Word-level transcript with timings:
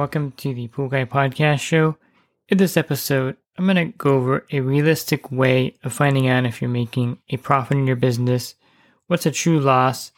Welcome 0.00 0.32
to 0.32 0.54
the 0.54 0.66
Pool 0.66 0.88
Guy 0.88 1.04
Podcast 1.04 1.60
Show. 1.60 1.98
In 2.48 2.56
this 2.56 2.78
episode, 2.78 3.36
I'm 3.58 3.66
going 3.66 3.76
to 3.76 3.98
go 3.98 4.14
over 4.14 4.46
a 4.50 4.60
realistic 4.60 5.30
way 5.30 5.76
of 5.84 5.92
finding 5.92 6.26
out 6.26 6.46
if 6.46 6.62
you're 6.62 6.70
making 6.70 7.18
a 7.28 7.36
profit 7.36 7.76
in 7.76 7.86
your 7.86 7.96
business, 7.96 8.54
what's 9.08 9.26
a 9.26 9.30
true 9.30 9.60
loss, 9.60 10.10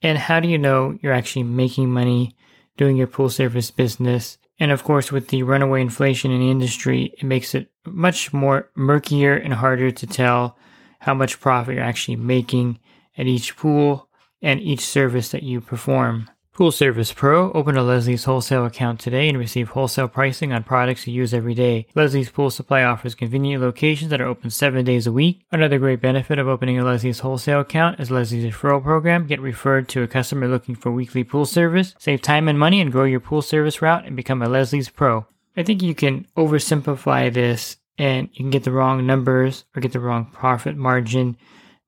and 0.00 0.16
how 0.16 0.40
do 0.40 0.48
you 0.48 0.56
know 0.56 0.98
you're 1.02 1.12
actually 1.12 1.42
making 1.42 1.90
money 1.90 2.34
doing 2.78 2.96
your 2.96 3.06
pool 3.06 3.28
service 3.28 3.70
business. 3.70 4.38
And 4.58 4.72
of 4.72 4.82
course, 4.82 5.12
with 5.12 5.28
the 5.28 5.42
runaway 5.42 5.82
inflation 5.82 6.30
in 6.30 6.40
the 6.40 6.50
industry, 6.50 7.12
it 7.18 7.24
makes 7.24 7.54
it 7.54 7.70
much 7.84 8.32
more 8.32 8.70
murkier 8.76 9.36
and 9.36 9.52
harder 9.52 9.90
to 9.90 10.06
tell 10.06 10.56
how 11.00 11.12
much 11.12 11.38
profit 11.38 11.74
you're 11.74 11.84
actually 11.84 12.16
making 12.16 12.78
at 13.18 13.26
each 13.26 13.58
pool 13.58 14.08
and 14.40 14.58
each 14.58 14.80
service 14.80 15.28
that 15.32 15.42
you 15.42 15.60
perform. 15.60 16.30
Pool 16.58 16.72
Service 16.72 17.12
Pro. 17.12 17.52
Open 17.52 17.76
a 17.76 17.84
Leslie's 17.84 18.24
wholesale 18.24 18.66
account 18.66 18.98
today 18.98 19.28
and 19.28 19.38
receive 19.38 19.68
wholesale 19.68 20.08
pricing 20.08 20.52
on 20.52 20.64
products 20.64 21.06
you 21.06 21.14
use 21.14 21.32
every 21.32 21.54
day. 21.54 21.86
Leslie's 21.94 22.30
Pool 22.30 22.50
Supply 22.50 22.82
offers 22.82 23.14
convenient 23.14 23.62
locations 23.62 24.10
that 24.10 24.20
are 24.20 24.26
open 24.26 24.50
seven 24.50 24.84
days 24.84 25.06
a 25.06 25.12
week. 25.12 25.44
Another 25.52 25.78
great 25.78 26.00
benefit 26.00 26.36
of 26.36 26.48
opening 26.48 26.76
a 26.76 26.84
Leslie's 26.84 27.20
wholesale 27.20 27.60
account 27.60 28.00
is 28.00 28.10
Leslie's 28.10 28.44
referral 28.44 28.82
program. 28.82 29.28
Get 29.28 29.40
referred 29.40 29.88
to 29.90 30.02
a 30.02 30.08
customer 30.08 30.48
looking 30.48 30.74
for 30.74 30.90
weekly 30.90 31.22
pool 31.22 31.46
service. 31.46 31.94
Save 31.96 32.22
time 32.22 32.48
and 32.48 32.58
money 32.58 32.80
and 32.80 32.90
grow 32.90 33.04
your 33.04 33.20
pool 33.20 33.40
service 33.40 33.80
route 33.80 34.04
and 34.04 34.16
become 34.16 34.42
a 34.42 34.48
Leslie's 34.48 34.88
Pro. 34.88 35.28
I 35.56 35.62
think 35.62 35.80
you 35.80 35.94
can 35.94 36.26
oversimplify 36.36 37.32
this 37.32 37.76
and 37.98 38.30
you 38.32 38.42
can 38.42 38.50
get 38.50 38.64
the 38.64 38.72
wrong 38.72 39.06
numbers 39.06 39.64
or 39.76 39.80
get 39.80 39.92
the 39.92 40.00
wrong 40.00 40.28
profit 40.32 40.76
margin 40.76 41.36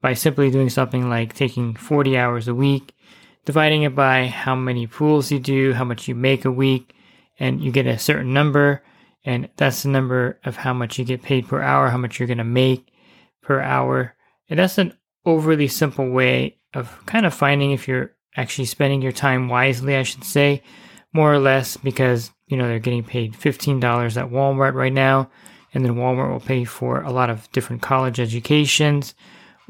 by 0.00 0.14
simply 0.14 0.48
doing 0.48 0.70
something 0.70 1.10
like 1.10 1.34
taking 1.34 1.74
40 1.74 2.16
hours 2.16 2.46
a 2.46 2.54
week 2.54 2.94
dividing 3.44 3.83
it 3.83 3.94
by 3.94 4.27
how 4.27 4.55
many 4.55 4.86
pools 4.86 5.30
you 5.30 5.38
do, 5.38 5.72
how 5.72 5.84
much 5.84 6.08
you 6.08 6.14
make 6.14 6.44
a 6.44 6.52
week, 6.52 6.94
and 7.38 7.62
you 7.62 7.72
get 7.72 7.86
a 7.86 7.98
certain 7.98 8.32
number, 8.32 8.82
and 9.24 9.48
that's 9.56 9.82
the 9.82 9.88
number 9.88 10.38
of 10.44 10.56
how 10.56 10.72
much 10.72 10.98
you 10.98 11.05
get 11.05 11.22
paid 11.22 11.48
per 11.48 11.60
hour, 11.62 11.88
how 11.88 11.97
much 11.97 12.19
you're 12.19 12.27
going 12.27 12.38
to 12.38 12.44
make 12.44 12.92
per 13.42 13.60
hour. 13.60 14.14
And 14.48 14.58
that's 14.58 14.78
an 14.78 14.94
overly 15.24 15.69
simple 15.69 16.10
way 16.10 16.58
of 16.74 17.05
kind 17.06 17.27
of 17.27 17.34
finding 17.34 17.72
if 17.72 17.88
you're 17.88 18.12
actually 18.36 18.66
spending 18.66 19.02
your 19.02 19.12
time 19.12 19.48
wisely, 19.48 19.97
I 19.97 20.02
should 20.02 20.25
say, 20.25 20.62
more 21.12 21.32
or 21.32 21.38
less, 21.38 21.77
because, 21.77 22.30
you 22.47 22.56
know, 22.56 22.69
they're 22.69 22.78
getting 22.78 23.04
paid 23.04 23.34
$15 23.34 24.16
at 24.16 24.30
Walmart 24.30 24.75
right 24.75 24.92
now, 24.92 25.30
and 25.75 25.84
then 25.84 25.94
Walmart 25.94 26.30
will 26.30 26.41
pay 26.41 26.64
for 26.64 27.00
a 27.02 27.10
lot 27.10 27.30
of 27.30 27.50
different 27.52 27.82
college 27.82 28.20
educations 28.20 29.14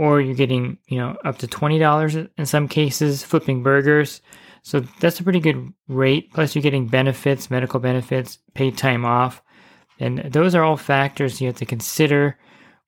or 0.00 0.18
you're 0.18 0.34
getting, 0.34 0.78
you 0.88 0.96
know, 0.96 1.14
up 1.26 1.36
to 1.36 1.46
$20 1.46 2.30
in 2.38 2.46
some 2.46 2.66
cases 2.66 3.22
flipping 3.22 3.62
burgers. 3.62 4.22
So 4.62 4.80
that's 4.98 5.20
a 5.20 5.22
pretty 5.22 5.40
good 5.40 5.74
rate. 5.88 6.32
Plus, 6.32 6.54
you're 6.54 6.62
getting 6.62 6.86
benefits, 6.86 7.50
medical 7.50 7.80
benefits, 7.80 8.38
paid 8.54 8.78
time 8.78 9.04
off. 9.04 9.42
And 9.98 10.20
those 10.20 10.54
are 10.54 10.64
all 10.64 10.78
factors 10.78 11.38
you 11.38 11.48
have 11.48 11.56
to 11.56 11.66
consider 11.66 12.38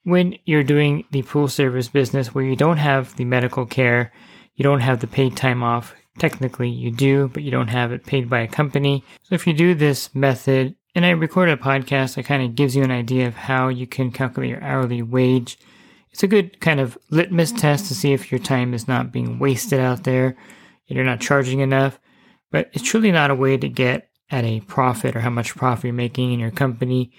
when 0.04 0.38
you're 0.46 0.62
doing 0.62 1.04
the 1.10 1.20
pool 1.20 1.48
service 1.48 1.86
business 1.86 2.34
where 2.34 2.46
you 2.46 2.56
don't 2.56 2.78
have 2.78 3.14
the 3.16 3.26
medical 3.26 3.66
care, 3.66 4.10
you 4.54 4.62
don't 4.62 4.80
have 4.80 5.00
the 5.00 5.06
paid 5.06 5.36
time 5.36 5.62
off. 5.62 5.94
Technically, 6.18 6.70
you 6.70 6.90
do, 6.90 7.28
but 7.28 7.42
you 7.42 7.50
don't 7.50 7.68
have 7.68 7.92
it 7.92 8.06
paid 8.06 8.30
by 8.30 8.40
a 8.40 8.48
company. 8.48 9.04
So 9.24 9.34
if 9.34 9.46
you 9.46 9.52
do 9.52 9.74
this 9.74 10.14
method, 10.14 10.76
and 10.94 11.04
I 11.04 11.10
recorded 11.10 11.58
a 11.58 11.62
podcast 11.62 12.14
that 12.14 12.24
kind 12.24 12.42
of 12.42 12.54
gives 12.54 12.74
you 12.74 12.82
an 12.82 12.90
idea 12.90 13.28
of 13.28 13.34
how 13.34 13.68
you 13.68 13.86
can 13.86 14.10
calculate 14.10 14.48
your 14.48 14.64
hourly 14.64 15.02
wage 15.02 15.58
it's 16.12 16.22
a 16.22 16.28
good 16.28 16.60
kind 16.60 16.80
of 16.80 16.98
litmus 17.10 17.52
test 17.52 17.86
to 17.86 17.94
see 17.94 18.12
if 18.12 18.30
your 18.30 18.38
time 18.38 18.74
is 18.74 18.86
not 18.86 19.12
being 19.12 19.38
wasted 19.38 19.80
out 19.80 20.04
there 20.04 20.36
and 20.88 20.96
you're 20.96 21.04
not 21.04 21.20
charging 21.20 21.60
enough. 21.60 21.98
But 22.50 22.68
it's 22.74 22.84
truly 22.84 23.10
not 23.10 23.30
a 23.30 23.34
way 23.34 23.56
to 23.56 23.68
get 23.68 24.10
at 24.30 24.44
a 24.44 24.60
profit 24.60 25.16
or 25.16 25.20
how 25.20 25.30
much 25.30 25.56
profit 25.56 25.84
you're 25.84 25.94
making 25.94 26.32
in 26.32 26.38
your 26.40 26.50
company. 26.50 27.12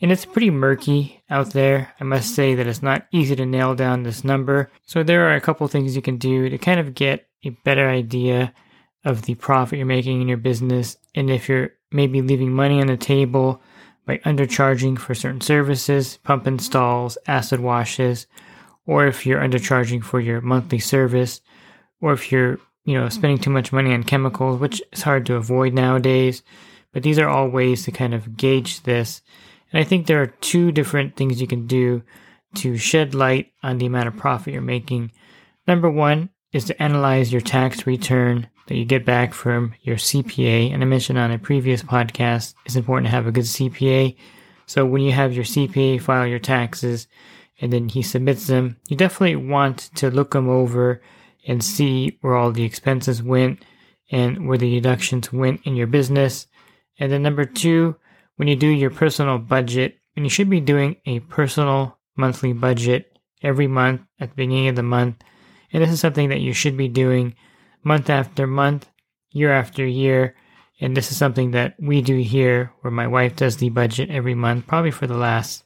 And 0.00 0.10
it's 0.10 0.24
pretty 0.24 0.50
murky 0.50 1.22
out 1.28 1.52
there. 1.52 1.92
I 2.00 2.04
must 2.04 2.34
say 2.34 2.54
that 2.54 2.66
it's 2.66 2.82
not 2.82 3.06
easy 3.12 3.36
to 3.36 3.44
nail 3.44 3.74
down 3.74 4.02
this 4.02 4.24
number. 4.24 4.70
So 4.86 5.02
there 5.02 5.28
are 5.28 5.34
a 5.34 5.40
couple 5.40 5.66
things 5.68 5.94
you 5.94 6.02
can 6.02 6.16
do 6.16 6.48
to 6.48 6.56
kind 6.56 6.80
of 6.80 6.94
get 6.94 7.26
a 7.44 7.50
better 7.50 7.88
idea 7.88 8.54
of 9.04 9.22
the 9.22 9.34
profit 9.34 9.78
you're 9.78 9.86
making 9.86 10.22
in 10.22 10.28
your 10.28 10.36
business. 10.36 10.96
And 11.14 11.30
if 11.30 11.48
you're 11.48 11.70
maybe 11.90 12.22
leaving 12.22 12.52
money 12.52 12.80
on 12.80 12.86
the 12.86 12.96
table 12.96 13.60
by 14.08 14.16
undercharging 14.24 14.98
for 14.98 15.14
certain 15.14 15.42
services, 15.42 16.18
pump 16.24 16.46
installs, 16.46 17.18
acid 17.26 17.60
washes, 17.60 18.26
or 18.86 19.06
if 19.06 19.26
you're 19.26 19.42
undercharging 19.42 20.02
for 20.02 20.18
your 20.18 20.40
monthly 20.40 20.78
service, 20.78 21.42
or 22.00 22.14
if 22.14 22.32
you're, 22.32 22.58
you 22.86 22.98
know, 22.98 23.10
spending 23.10 23.36
too 23.36 23.50
much 23.50 23.70
money 23.70 23.92
on 23.92 24.02
chemicals, 24.02 24.58
which 24.58 24.80
is 24.94 25.02
hard 25.02 25.26
to 25.26 25.34
avoid 25.34 25.74
nowadays. 25.74 26.42
But 26.94 27.02
these 27.02 27.18
are 27.18 27.28
all 27.28 27.50
ways 27.50 27.84
to 27.84 27.92
kind 27.92 28.14
of 28.14 28.34
gauge 28.34 28.82
this. 28.84 29.20
And 29.70 29.78
I 29.78 29.84
think 29.84 30.06
there 30.06 30.22
are 30.22 30.28
two 30.40 30.72
different 30.72 31.14
things 31.14 31.38
you 31.38 31.46
can 31.46 31.66
do 31.66 32.02
to 32.54 32.78
shed 32.78 33.14
light 33.14 33.52
on 33.62 33.76
the 33.76 33.84
amount 33.84 34.08
of 34.08 34.16
profit 34.16 34.54
you're 34.54 34.62
making. 34.62 35.12
Number 35.66 35.90
one 35.90 36.30
is 36.54 36.64
to 36.64 36.82
analyze 36.82 37.30
your 37.30 37.42
tax 37.42 37.86
return 37.86 38.48
that 38.68 38.76
you 38.76 38.84
get 38.84 39.04
back 39.04 39.34
from 39.34 39.74
your 39.82 39.96
CPA. 39.96 40.72
And 40.72 40.82
I 40.82 40.86
mentioned 40.86 41.18
on 41.18 41.32
a 41.32 41.38
previous 41.38 41.82
podcast, 41.82 42.54
it's 42.64 42.76
important 42.76 43.06
to 43.06 43.10
have 43.10 43.26
a 43.26 43.32
good 43.32 43.44
CPA. 43.44 44.16
So 44.66 44.86
when 44.86 45.02
you 45.02 45.12
have 45.12 45.32
your 45.32 45.44
CPA 45.44 46.00
file 46.00 46.26
your 46.26 46.38
taxes 46.38 47.08
and 47.60 47.72
then 47.72 47.88
he 47.88 48.02
submits 48.02 48.46
them, 48.46 48.76
you 48.88 48.96
definitely 48.96 49.36
want 49.36 49.90
to 49.96 50.10
look 50.10 50.32
them 50.32 50.48
over 50.48 51.02
and 51.46 51.64
see 51.64 52.18
where 52.20 52.36
all 52.36 52.52
the 52.52 52.64
expenses 52.64 53.22
went 53.22 53.64
and 54.10 54.46
where 54.46 54.58
the 54.58 54.74
deductions 54.74 55.32
went 55.32 55.62
in 55.64 55.74
your 55.74 55.86
business. 55.86 56.46
And 56.98 57.10
then 57.10 57.22
number 57.22 57.44
two, 57.44 57.96
when 58.36 58.48
you 58.48 58.56
do 58.56 58.68
your 58.68 58.90
personal 58.90 59.38
budget, 59.38 59.98
and 60.18 60.26
you 60.26 60.30
should 60.30 60.50
be 60.50 60.60
doing 60.60 60.96
a 61.06 61.20
personal 61.20 61.96
monthly 62.16 62.52
budget 62.52 63.16
every 63.40 63.68
month 63.68 64.00
at 64.18 64.30
the 64.30 64.34
beginning 64.34 64.66
of 64.66 64.74
the 64.74 64.82
month. 64.82 65.14
And 65.72 65.80
this 65.80 65.90
is 65.90 66.00
something 66.00 66.30
that 66.30 66.40
you 66.40 66.52
should 66.52 66.76
be 66.76 66.88
doing 66.88 67.36
month 67.88 68.10
after 68.10 68.46
month, 68.46 68.88
year 69.30 69.50
after 69.50 69.84
year. 69.84 70.36
And 70.80 70.96
this 70.96 71.10
is 71.10 71.16
something 71.16 71.52
that 71.52 71.74
we 71.80 72.02
do 72.02 72.18
here 72.18 72.70
where 72.82 72.90
my 72.90 73.08
wife 73.08 73.34
does 73.34 73.56
the 73.56 73.70
budget 73.70 74.10
every 74.10 74.34
month, 74.34 74.66
probably 74.66 74.92
for 74.92 75.06
the 75.06 75.16
last 75.16 75.64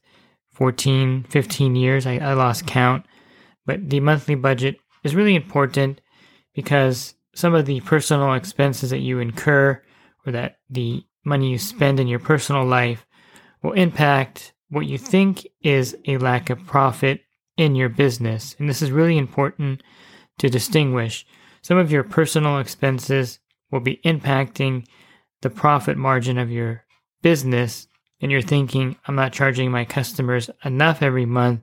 14, 0.53 1.25
15 1.29 1.77
years. 1.77 2.07
I, 2.07 2.19
I 2.19 2.33
lost 2.35 2.67
count. 2.67 3.05
But 3.67 3.91
the 3.91 4.01
monthly 4.01 4.37
budget 4.37 4.77
is 5.03 5.15
really 5.15 5.35
important 5.35 6.01
because 6.55 7.15
some 7.35 7.55
of 7.55 7.67
the 7.67 7.81
personal 7.81 8.35
expenses 8.35 8.91
that 8.91 9.01
you 9.01 9.19
incur 9.19 9.83
or 10.25 10.33
that 10.33 10.59
the 10.71 11.05
money 11.25 11.51
you 11.51 11.59
spend 11.59 11.99
in 11.99 12.07
your 12.07 12.19
personal 12.21 12.65
life 12.65 13.05
will 13.63 13.73
impact 13.73 14.53
what 14.69 14.87
you 14.87 14.97
think 14.97 15.47
is 15.63 15.97
a 16.07 16.19
lack 16.19 16.51
of 16.51 16.67
profit 16.67 17.21
in 17.57 17.75
your 17.75 17.89
business. 17.89 18.57
And 18.59 18.69
this 18.69 18.83
is 18.83 18.91
really 18.91 19.19
important 19.19 19.83
to 20.39 20.49
distinguish 20.49 21.27
some 21.63 21.79
of 21.79 21.93
your 21.93 22.03
personal 22.03 22.59
expenses 22.59 23.39
will 23.71 23.81
be 23.81 24.01
impacting 24.05 24.87
the 25.41 25.51
profit 25.51 25.97
margin 25.97 26.39
of 26.39 26.51
your 26.51 26.85
business. 27.23 27.89
And 28.21 28.31
you're 28.31 28.43
thinking, 28.43 28.97
I'm 29.07 29.17
not 29.17 29.33
charging 29.33 29.71
my 29.71 29.85
customers 29.85 30.51
enough 30.65 31.03
every 31.03 31.27
month, 31.27 31.63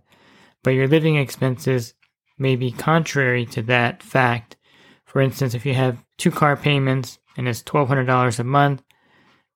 but 0.64 0.72
your 0.72 0.88
living 0.88 1.16
expenses 1.16 1.94
may 2.38 2.56
be 2.56 2.72
contrary 2.72 3.46
to 3.48 3.62
that 3.64 4.04
fact. 4.04 4.58
For 5.06 5.22
instance, 5.22 5.54
if 5.54 5.66
you 5.66 5.74
have 5.74 6.04
two 6.18 6.32
car 6.32 6.58
payments 6.58 7.20
and 7.38 7.48
it's 7.48 7.64
$1,200 7.64 8.40
a 8.40 8.44
month, 8.44 8.84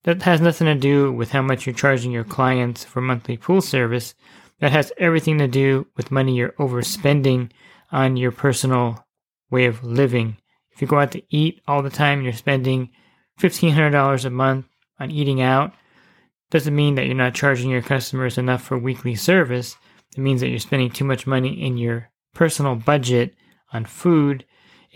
that 0.04 0.22
has 0.24 0.42
nothing 0.42 0.68
to 0.68 0.76
do 0.76 1.12
with 1.12 1.32
how 1.32 1.42
much 1.42 1.66
you're 1.66 1.76
charging 1.76 2.12
your 2.12 2.24
clients 2.24 2.84
for 2.84 3.02
monthly 3.02 3.38
pool 3.38 3.62
service. 3.62 4.16
That 4.60 4.72
has 4.72 4.94
everything 4.98 5.38
to 5.40 5.48
do 5.48 5.88
with 5.96 6.12
money 6.12 6.36
you're 6.36 6.54
overspending 6.54 7.52
on 7.92 8.18
your 8.18 8.32
personal 8.32 9.06
way 9.54 9.66
of 9.66 9.84
living. 9.84 10.36
If 10.72 10.82
you 10.82 10.88
go 10.88 11.00
out 11.00 11.12
to 11.12 11.22
eat 11.30 11.62
all 11.68 11.84
the 11.84 11.90
time, 11.90 12.24
you're 12.24 12.34
spending 12.34 12.90
$1,500 13.40 14.26
a 14.26 14.30
month 14.30 14.66
on 15.00 15.12
eating 15.12 15.42
out. 15.42 15.74
Doesn't 16.50 16.76
mean 16.76 16.96
that 16.96 17.06
you're 17.06 17.16
not 17.16 17.36
charging 17.36 17.70
your 17.70 17.84
customers 17.84 18.38
enough 18.38 18.64
for 18.64 18.78
weekly 18.78 19.16
service. 19.16 19.78
It 20.18 20.22
means 20.22 20.42
that 20.42 20.50
you're 20.50 20.60
spending 20.60 20.90
too 20.90 21.06
much 21.06 21.28
money 21.28 21.62
in 21.62 21.78
your 21.78 22.10
personal 22.34 22.76
budget 22.76 23.36
on 23.72 23.86
food, 23.86 24.46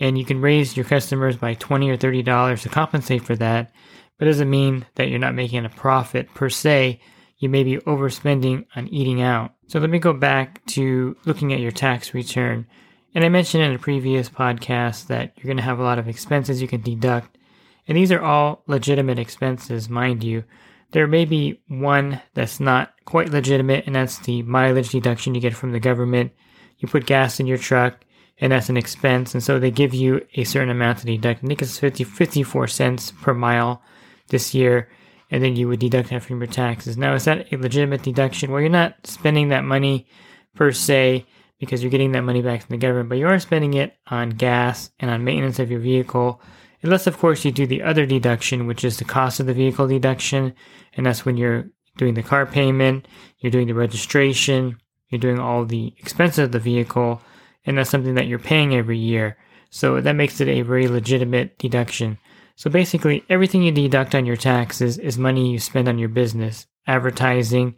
and 0.00 0.18
you 0.18 0.24
can 0.24 0.40
raise 0.40 0.76
your 0.76 0.84
customers 0.84 1.36
by 1.36 1.54
20 1.54 1.90
or 1.90 1.96
$30 1.96 2.62
to 2.62 2.68
compensate 2.68 3.22
for 3.22 3.36
that, 3.36 3.72
but 4.18 4.26
it 4.26 4.30
doesn't 4.32 4.50
mean 4.50 4.86
that 4.96 5.08
you're 5.08 5.18
not 5.18 5.34
making 5.34 5.64
a 5.64 5.70
profit 5.70 6.32
per 6.34 6.48
se. 6.48 7.00
You 7.38 7.48
may 7.48 7.62
be 7.62 7.78
overspending 7.78 8.66
on 8.74 8.88
eating 8.88 9.22
out. 9.22 9.52
So 9.68 9.78
let 9.78 9.90
me 9.90 10.00
go 10.00 10.12
back 10.12 10.64
to 10.66 11.16
looking 11.24 11.52
at 11.52 11.60
your 11.60 11.70
tax 11.70 12.14
return. 12.14 12.66
And 13.14 13.24
I 13.24 13.28
mentioned 13.28 13.64
in 13.64 13.74
a 13.74 13.78
previous 13.78 14.28
podcast 14.28 15.06
that 15.06 15.32
you're 15.36 15.46
going 15.46 15.56
to 15.56 15.62
have 15.62 15.78
a 15.78 15.84
lot 15.84 15.98
of 15.98 16.08
expenses 16.08 16.60
you 16.60 16.68
can 16.68 16.82
deduct. 16.82 17.38
And 17.86 17.96
these 17.96 18.12
are 18.12 18.20
all 18.20 18.62
legitimate 18.66 19.18
expenses, 19.18 19.88
mind 19.88 20.22
you. 20.22 20.44
There 20.90 21.06
may 21.06 21.24
be 21.24 21.60
one 21.68 22.20
that's 22.34 22.60
not 22.60 22.92
quite 23.04 23.30
legitimate, 23.30 23.86
and 23.86 23.94
that's 23.94 24.18
the 24.18 24.42
mileage 24.42 24.90
deduction 24.90 25.34
you 25.34 25.40
get 25.40 25.54
from 25.54 25.72
the 25.72 25.80
government. 25.80 26.32
You 26.78 26.88
put 26.88 27.06
gas 27.06 27.40
in 27.40 27.46
your 27.46 27.58
truck, 27.58 28.04
and 28.40 28.52
that's 28.52 28.68
an 28.68 28.76
expense, 28.76 29.34
and 29.34 29.42
so 29.42 29.58
they 29.58 29.70
give 29.70 29.94
you 29.94 30.26
a 30.34 30.44
certain 30.44 30.70
amount 30.70 30.98
to 30.98 31.06
deduct. 31.06 31.42
I 31.42 31.46
think 31.46 31.62
it's 31.62 31.78
50, 31.78 32.04
54 32.04 32.66
cents 32.68 33.12
per 33.22 33.34
mile 33.34 33.82
this 34.28 34.54
year, 34.54 34.88
and 35.30 35.42
then 35.42 35.56
you 35.56 35.68
would 35.68 35.80
deduct 35.80 36.10
that 36.10 36.22
from 36.22 36.38
your 36.38 36.46
taxes. 36.46 36.96
Now, 36.96 37.14
is 37.14 37.24
that 37.24 37.52
a 37.52 37.56
legitimate 37.56 38.02
deduction? 38.02 38.50
Well, 38.50 38.60
you're 38.60 38.70
not 38.70 39.06
spending 39.06 39.48
that 39.48 39.64
money 39.64 40.06
per 40.54 40.72
se 40.72 41.26
because 41.58 41.82
you're 41.82 41.90
getting 41.90 42.12
that 42.12 42.22
money 42.22 42.42
back 42.42 42.62
from 42.62 42.74
the 42.74 42.80
government, 42.80 43.08
but 43.08 43.18
you 43.18 43.26
are 43.26 43.38
spending 43.38 43.74
it 43.74 43.96
on 44.06 44.30
gas 44.30 44.90
and 45.00 45.10
on 45.10 45.24
maintenance 45.24 45.58
of 45.58 45.70
your 45.70 45.80
vehicle. 45.80 46.40
Unless, 46.82 47.06
of 47.06 47.18
course, 47.18 47.44
you 47.44 47.50
do 47.50 47.66
the 47.66 47.82
other 47.82 48.06
deduction, 48.06 48.66
which 48.66 48.84
is 48.84 48.98
the 48.98 49.04
cost 49.04 49.40
of 49.40 49.46
the 49.46 49.54
vehicle 49.54 49.88
deduction, 49.88 50.54
and 50.96 51.04
that's 51.04 51.24
when 51.24 51.36
you're 51.36 51.68
doing 51.96 52.14
the 52.14 52.22
car 52.22 52.46
payment, 52.46 53.08
you're 53.38 53.50
doing 53.50 53.66
the 53.66 53.74
registration, 53.74 54.78
you're 55.08 55.18
doing 55.18 55.40
all 55.40 55.64
the 55.64 55.94
expenses 55.98 56.38
of 56.38 56.52
the 56.52 56.60
vehicle, 56.60 57.20
and 57.66 57.76
that's 57.76 57.90
something 57.90 58.14
that 58.14 58.26
you're 58.26 58.38
paying 58.38 58.74
every 58.74 58.98
year. 58.98 59.36
So 59.70 60.00
that 60.00 60.14
makes 60.14 60.40
it 60.40 60.48
a 60.48 60.62
very 60.62 60.86
legitimate 60.86 61.58
deduction. 61.58 62.18
So 62.56 62.70
basically, 62.70 63.24
everything 63.28 63.62
you 63.62 63.72
deduct 63.72 64.14
on 64.14 64.26
your 64.26 64.36
taxes 64.36 64.98
is 64.98 65.18
money 65.18 65.50
you 65.50 65.58
spend 65.58 65.88
on 65.88 65.98
your 65.98 66.08
business, 66.08 66.66
advertising, 66.86 67.76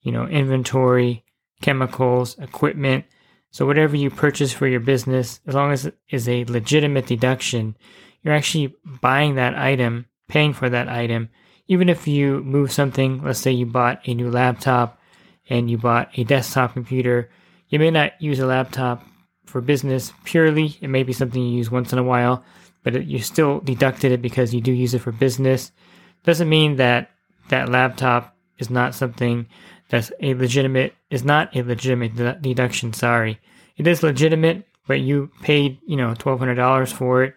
you 0.00 0.12
know, 0.12 0.26
inventory, 0.26 1.24
chemicals, 1.62 2.38
equipment. 2.38 3.04
So 3.50 3.66
whatever 3.66 3.96
you 3.96 4.10
purchase 4.10 4.52
for 4.52 4.66
your 4.66 4.80
business, 4.80 5.40
as 5.46 5.54
long 5.54 5.72
as 5.72 5.86
it 5.86 5.96
is 6.10 6.28
a 6.28 6.44
legitimate 6.44 7.06
deduction, 7.06 7.76
you're 8.22 8.34
actually 8.34 8.74
buying 9.00 9.36
that 9.36 9.56
item, 9.56 10.06
paying 10.28 10.52
for 10.52 10.68
that 10.68 10.88
item. 10.88 11.30
Even 11.68 11.88
if 11.88 12.06
you 12.06 12.42
move 12.42 12.72
something, 12.72 13.22
let's 13.22 13.40
say 13.40 13.50
you 13.52 13.66
bought 13.66 14.06
a 14.06 14.14
new 14.14 14.30
laptop 14.30 15.00
and 15.48 15.70
you 15.70 15.78
bought 15.78 16.10
a 16.18 16.24
desktop 16.24 16.74
computer, 16.74 17.30
you 17.68 17.78
may 17.78 17.90
not 17.90 18.20
use 18.20 18.38
a 18.38 18.46
laptop 18.46 19.04
for 19.46 19.60
business 19.60 20.12
purely. 20.24 20.76
It 20.80 20.88
may 20.88 21.02
be 21.02 21.12
something 21.12 21.42
you 21.42 21.56
use 21.56 21.70
once 21.70 21.92
in 21.92 21.98
a 21.98 22.04
while, 22.04 22.44
but 22.82 22.94
it, 22.94 23.06
you 23.06 23.20
still 23.20 23.60
deducted 23.60 24.12
it 24.12 24.22
because 24.22 24.54
you 24.54 24.60
do 24.60 24.72
use 24.72 24.94
it 24.94 25.00
for 25.00 25.12
business. 25.12 25.72
Doesn't 26.24 26.48
mean 26.48 26.76
that 26.76 27.10
that 27.48 27.68
laptop 27.68 28.36
is 28.58 28.70
not 28.70 28.94
something 28.94 29.46
that's 29.88 30.10
a 30.20 30.34
legitimate 30.34 30.94
is 31.10 31.24
not 31.24 31.54
a 31.56 31.62
legitimate 31.62 32.42
deduction. 32.42 32.92
Sorry, 32.92 33.38
it 33.76 33.86
is 33.86 34.02
legitimate, 34.02 34.66
but 34.86 35.00
you 35.00 35.30
paid 35.42 35.78
you 35.86 35.96
know 35.96 36.14
twelve 36.14 36.38
hundred 36.38 36.56
dollars 36.56 36.92
for 36.92 37.22
it, 37.22 37.34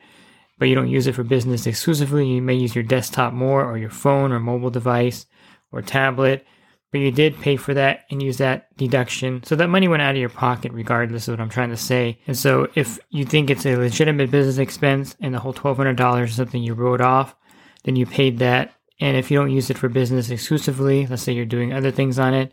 but 0.57 0.67
you 0.67 0.75
don't 0.75 0.89
use 0.89 1.07
it 1.07 1.15
for 1.15 1.23
business 1.23 1.67
exclusively. 1.67 2.27
You 2.27 2.41
may 2.41 2.55
use 2.55 2.75
your 2.75 2.83
desktop 2.83 3.33
more, 3.33 3.63
or 3.63 3.77
your 3.77 3.89
phone, 3.89 4.31
or 4.31 4.39
mobile 4.39 4.71
device, 4.71 5.25
or 5.71 5.81
tablet, 5.81 6.45
but 6.91 7.01
you 7.01 7.11
did 7.11 7.39
pay 7.39 7.55
for 7.55 7.75
that 7.75 8.05
and 8.09 8.21
use 8.23 8.37
that 8.39 8.75
deduction. 8.77 9.43
So 9.43 9.55
that 9.55 9.67
money 9.69 9.87
went 9.87 10.01
out 10.01 10.15
of 10.15 10.19
your 10.19 10.29
pocket, 10.29 10.71
regardless 10.73 11.27
of 11.27 11.33
what 11.33 11.41
I'm 11.41 11.49
trying 11.49 11.69
to 11.69 11.77
say. 11.77 12.19
And 12.25 12.35
so 12.35 12.67
if 12.73 12.99
you 13.09 13.25
think 13.25 13.49
it's 13.49 13.65
a 13.65 13.75
legitimate 13.75 14.31
business 14.31 14.57
expense 14.57 15.15
and 15.19 15.33
the 15.33 15.39
whole 15.39 15.53
twelve 15.53 15.77
hundred 15.77 15.97
dollars 15.97 16.31
is 16.31 16.35
something 16.37 16.63
you 16.63 16.73
wrote 16.73 17.01
off, 17.01 17.35
then 17.83 17.95
you 17.95 18.05
paid 18.05 18.39
that 18.39 18.73
and 18.99 19.15
if 19.15 19.31
you 19.31 19.37
don't 19.37 19.51
use 19.51 19.69
it 19.69 19.77
for 19.77 19.89
business 19.89 20.29
exclusively, 20.29 21.07
let's 21.07 21.23
say 21.23 21.31
you're 21.31 21.45
doing 21.45 21.73
other 21.73 21.91
things 21.91 22.19
on 22.19 22.33
it, 22.33 22.51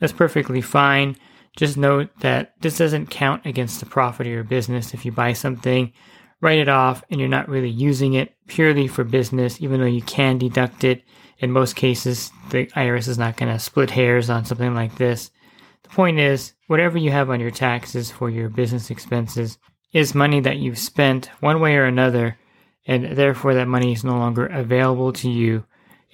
that's 0.00 0.12
perfectly 0.12 0.60
fine. 0.60 1.16
Just 1.56 1.76
note 1.76 2.10
that 2.20 2.54
this 2.60 2.78
doesn't 2.78 3.10
count 3.10 3.46
against 3.46 3.78
the 3.78 3.86
profit 3.86 4.26
of 4.26 4.32
your 4.32 4.42
business. 4.42 4.92
If 4.92 5.04
you 5.04 5.12
buy 5.12 5.34
something, 5.34 5.92
write 6.40 6.58
it 6.58 6.68
off, 6.68 7.04
and 7.10 7.20
you're 7.20 7.28
not 7.28 7.48
really 7.48 7.70
using 7.70 8.14
it 8.14 8.34
purely 8.48 8.88
for 8.88 9.04
business, 9.04 9.62
even 9.62 9.80
though 9.80 9.86
you 9.86 10.02
can 10.02 10.38
deduct 10.38 10.82
it. 10.82 11.04
In 11.38 11.52
most 11.52 11.76
cases, 11.76 12.32
the 12.50 12.66
IRS 12.66 13.08
is 13.08 13.18
not 13.18 13.36
going 13.36 13.52
to 13.52 13.58
split 13.58 13.90
hairs 13.90 14.30
on 14.30 14.44
something 14.44 14.74
like 14.74 14.96
this. 14.96 15.30
The 15.84 15.90
point 15.90 16.18
is, 16.18 16.54
whatever 16.66 16.98
you 16.98 17.12
have 17.12 17.30
on 17.30 17.40
your 17.40 17.50
taxes 17.52 18.10
for 18.10 18.30
your 18.30 18.48
business 18.48 18.90
expenses 18.90 19.58
is 19.92 20.14
money 20.14 20.40
that 20.40 20.58
you've 20.58 20.78
spent 20.78 21.30
one 21.38 21.60
way 21.60 21.76
or 21.76 21.84
another, 21.84 22.36
and 22.86 23.16
therefore 23.16 23.54
that 23.54 23.68
money 23.68 23.92
is 23.92 24.02
no 24.02 24.18
longer 24.18 24.46
available 24.46 25.12
to 25.12 25.30
you 25.30 25.64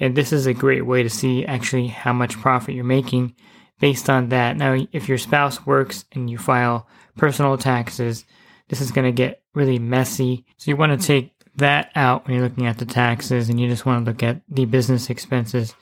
and 0.00 0.16
this 0.16 0.32
is 0.32 0.46
a 0.46 0.54
great 0.54 0.86
way 0.86 1.02
to 1.02 1.10
see 1.10 1.44
actually 1.44 1.86
how 1.86 2.12
much 2.12 2.38
profit 2.38 2.74
you're 2.74 2.84
making 2.84 3.34
based 3.78 4.10
on 4.10 4.30
that. 4.30 4.56
Now, 4.56 4.76
if 4.92 5.08
your 5.08 5.18
spouse 5.18 5.64
works 5.66 6.06
and 6.12 6.28
you 6.28 6.38
file 6.38 6.88
personal 7.16 7.56
taxes, 7.58 8.24
this 8.68 8.80
is 8.80 8.90
going 8.90 9.06
to 9.06 9.12
get 9.12 9.42
really 9.54 9.78
messy. 9.78 10.44
So 10.56 10.70
you 10.70 10.76
want 10.76 10.98
to 10.98 11.06
take 11.06 11.32
that 11.56 11.90
out 11.94 12.24
when 12.24 12.34
you're 12.34 12.44
looking 12.44 12.66
at 12.66 12.78
the 12.78 12.86
taxes 12.86 13.48
and 13.48 13.60
you 13.60 13.68
just 13.68 13.84
want 13.84 14.04
to 14.04 14.10
look 14.10 14.22
at 14.22 14.40
the 14.48 14.64
business 14.64 15.10
expenses. 15.10 15.74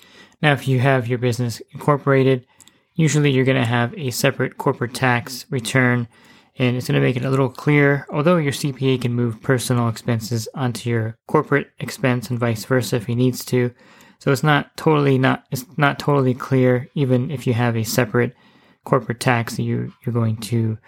Now, 0.43 0.53
if 0.53 0.67
you 0.67 0.81
have 0.81 1.09
your 1.09 1.19
business 1.19 1.61
incorporated, 1.73 2.47
usually 2.95 3.31
you're 3.31 3.45
going 3.45 3.61
to 3.61 3.65
have 3.65 3.97
a 3.97 4.11
separate 4.11 4.59
corporate 4.59 4.95
tax 4.95 5.47
return 5.51 6.09
and 6.59 6.77
it's 6.77 6.89
going 6.89 7.01
to 7.01 7.07
make 7.07 7.17
it 7.17 7.25
a 7.25 7.31
little 7.31 7.49
clearer. 7.49 8.05
Although 8.11 8.39
your 8.39 8.53
CPA 8.53 9.01
can 9.01 9.15
move 9.15 9.43
personal 9.43 9.89
expenses 9.89 10.49
onto 10.55 10.91
your 10.91 11.17
corporate 11.29 11.71
expense 11.79 12.31
and 12.31 12.39
vice 12.39 12.65
versa 12.65 12.97
if 12.97 13.07
he 13.07 13.15
needs 13.15 13.45
to. 13.47 13.73
So 14.19 14.33
it's 14.33 14.43
not 14.43 14.77
totally 14.77 15.19
not 15.19 15.45
it's 15.51 15.65
not 15.77 15.99
totally 15.99 16.35
clear 16.35 16.89
even 16.95 17.31
if 17.31 17.47
you 17.47 17.55
have 17.55 17.77
a 17.77 17.85
separate 17.85 18.35
corporate 18.85 19.21
tax 19.21 19.57
that 19.57 19.63
you 19.63 19.93
you're 20.05 20.13
going 20.13 20.37
to 20.39 20.79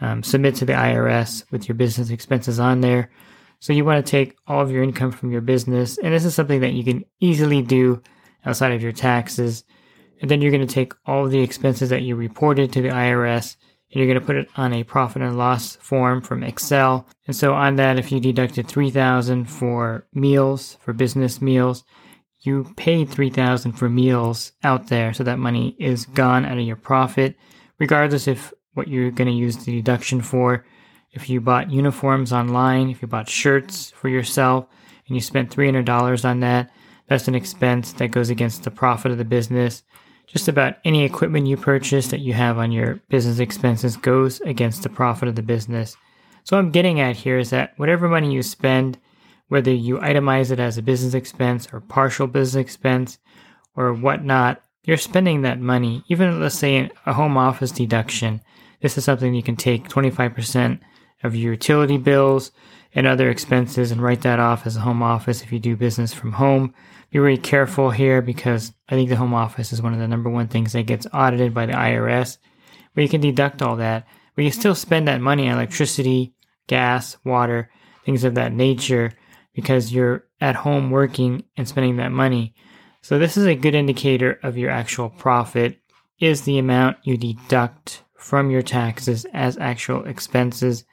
um, 0.00 0.22
submit 0.22 0.54
to 0.56 0.64
the 0.64 0.74
IRS 0.74 1.44
with 1.50 1.68
your 1.68 1.74
business 1.74 2.10
expenses 2.10 2.60
on 2.60 2.80
there. 2.80 3.10
So 3.60 3.72
you 3.72 3.84
want 3.84 4.04
to 4.04 4.10
take 4.10 4.36
all 4.46 4.60
of 4.60 4.70
your 4.70 4.84
income 4.84 5.10
from 5.10 5.32
your 5.32 5.40
business, 5.40 5.98
and 5.98 6.14
this 6.14 6.24
is 6.24 6.34
something 6.34 6.60
that 6.60 6.74
you 6.74 6.84
can 6.84 7.04
easily 7.18 7.62
do 7.62 8.00
outside 8.44 8.72
of 8.72 8.82
your 8.82 8.92
taxes. 8.92 9.64
And 10.20 10.30
then 10.30 10.40
you're 10.40 10.52
going 10.52 10.66
to 10.66 10.72
take 10.72 10.92
all 11.06 11.24
of 11.24 11.32
the 11.32 11.40
expenses 11.40 11.90
that 11.90 12.02
you 12.02 12.14
reported 12.16 12.72
to 12.72 12.82
the 12.82 12.88
IRS 12.88 13.56
and 13.90 13.98
you're 13.98 14.06
going 14.06 14.20
to 14.20 14.26
put 14.26 14.36
it 14.36 14.48
on 14.56 14.72
a 14.72 14.84
profit 14.84 15.22
and 15.22 15.38
loss 15.38 15.76
form 15.76 16.20
from 16.20 16.42
Excel. 16.42 17.06
And 17.26 17.34
so 17.34 17.54
on 17.54 17.76
that, 17.76 17.98
if 17.98 18.12
you 18.12 18.20
deducted 18.20 18.68
3000 18.68 19.46
for 19.46 20.06
meals, 20.12 20.76
for 20.80 20.92
business 20.92 21.40
meals, 21.40 21.84
you 22.40 22.72
paid 22.76 23.08
3000 23.08 23.72
for 23.72 23.88
meals 23.88 24.52
out 24.62 24.88
there 24.88 25.12
so 25.12 25.24
that 25.24 25.38
money 25.38 25.76
is 25.78 26.06
gone 26.06 26.44
out 26.44 26.58
of 26.58 26.64
your 26.64 26.76
profit 26.76 27.36
regardless 27.78 28.28
if 28.28 28.52
what 28.74 28.88
you're 28.88 29.10
going 29.10 29.28
to 29.28 29.34
use 29.34 29.56
the 29.64 29.72
deduction 29.72 30.20
for. 30.20 30.64
If 31.12 31.28
you 31.28 31.40
bought 31.40 31.70
uniforms 31.70 32.32
online 32.32 32.90
if 32.90 33.02
you 33.02 33.08
bought 33.08 33.28
shirts 33.28 33.90
for 33.90 34.08
yourself 34.08 34.66
and 35.06 35.16
you 35.16 35.20
spent 35.20 35.54
$300 35.54 36.24
on 36.24 36.40
that 36.40 36.70
that's 37.08 37.26
an 37.26 37.34
expense 37.34 37.92
that 37.94 38.10
goes 38.10 38.30
against 38.30 38.62
the 38.62 38.70
profit 38.70 39.10
of 39.10 39.18
the 39.18 39.24
business. 39.24 39.82
Just 40.26 40.46
about 40.46 40.76
any 40.84 41.04
equipment 41.04 41.46
you 41.46 41.56
purchase 41.56 42.08
that 42.08 42.20
you 42.20 42.34
have 42.34 42.58
on 42.58 42.70
your 42.70 43.00
business 43.08 43.38
expenses 43.38 43.96
goes 43.96 44.42
against 44.42 44.82
the 44.82 44.90
profit 44.90 45.26
of 45.26 45.34
the 45.34 45.42
business. 45.42 45.96
So 46.44 46.56
what 46.56 46.60
i'm 46.60 46.70
getting 46.70 47.00
at 47.00 47.16
here 47.16 47.38
is 47.38 47.50
that 47.50 47.72
whatever 47.78 48.08
money 48.08 48.32
you 48.32 48.42
spend 48.42 48.98
whether 49.48 49.72
you 49.72 49.98
itemize 49.98 50.50
it 50.50 50.60
as 50.60 50.78
a 50.78 50.82
business 50.82 51.14
expense 51.14 51.68
or 51.72 51.80
partial 51.80 52.26
business 52.26 52.60
expense 52.60 53.18
or 53.74 53.92
whatnot, 53.92 54.62
you're 54.84 54.96
spending 54.96 55.42
that 55.42 55.60
money. 55.60 56.04
Even 56.08 56.40
let's 56.40 56.54
say 56.54 56.90
a 57.06 57.12
home 57.12 57.36
office 57.36 57.70
deduction, 57.70 58.40
this 58.80 58.96
is 58.96 59.04
something 59.04 59.34
you 59.34 59.42
can 59.42 59.56
take 59.56 59.88
25% 59.88 60.80
of 61.22 61.34
your 61.34 61.52
utility 61.52 61.98
bills 61.98 62.52
and 62.94 63.06
other 63.06 63.28
expenses 63.30 63.90
and 63.90 64.02
write 64.02 64.22
that 64.22 64.38
off 64.40 64.66
as 64.66 64.76
a 64.76 64.80
home 64.80 65.02
office 65.02 65.42
if 65.42 65.52
you 65.52 65.58
do 65.58 65.76
business 65.76 66.12
from 66.12 66.32
home. 66.32 66.72
Be 67.10 67.18
very 67.18 67.38
careful 67.38 67.90
here 67.90 68.22
because 68.22 68.72
I 68.88 68.94
think 68.94 69.08
the 69.08 69.16
home 69.16 69.34
office 69.34 69.72
is 69.72 69.82
one 69.82 69.94
of 69.94 69.98
the 69.98 70.08
number 70.08 70.30
one 70.30 70.48
things 70.48 70.72
that 70.72 70.84
gets 70.84 71.06
audited 71.12 71.54
by 71.54 71.66
the 71.66 71.72
IRS. 71.72 72.38
But 72.94 73.02
you 73.02 73.08
can 73.08 73.20
deduct 73.20 73.62
all 73.62 73.76
that, 73.76 74.06
but 74.34 74.44
you 74.44 74.50
still 74.50 74.74
spend 74.74 75.08
that 75.08 75.20
money 75.20 75.48
on 75.48 75.54
electricity, 75.54 76.34
gas, 76.66 77.16
water, 77.24 77.70
things 78.04 78.24
of 78.24 78.34
that 78.34 78.52
nature 78.52 79.12
because 79.58 79.92
you're 79.92 80.22
at 80.40 80.54
home 80.54 80.88
working 80.88 81.42
and 81.56 81.66
spending 81.66 81.96
that 81.96 82.12
money. 82.12 82.54
So 83.02 83.18
this 83.18 83.36
is 83.36 83.44
a 83.44 83.56
good 83.56 83.74
indicator 83.74 84.38
of 84.44 84.56
your 84.56 84.70
actual 84.70 85.10
profit 85.10 85.80
is 86.20 86.42
the 86.42 86.58
amount 86.58 86.98
you 87.02 87.16
deduct 87.16 88.04
from 88.14 88.52
your 88.52 88.62
taxes 88.62 89.26
as 89.34 89.58
actual 89.58 90.04
expenses 90.06 90.84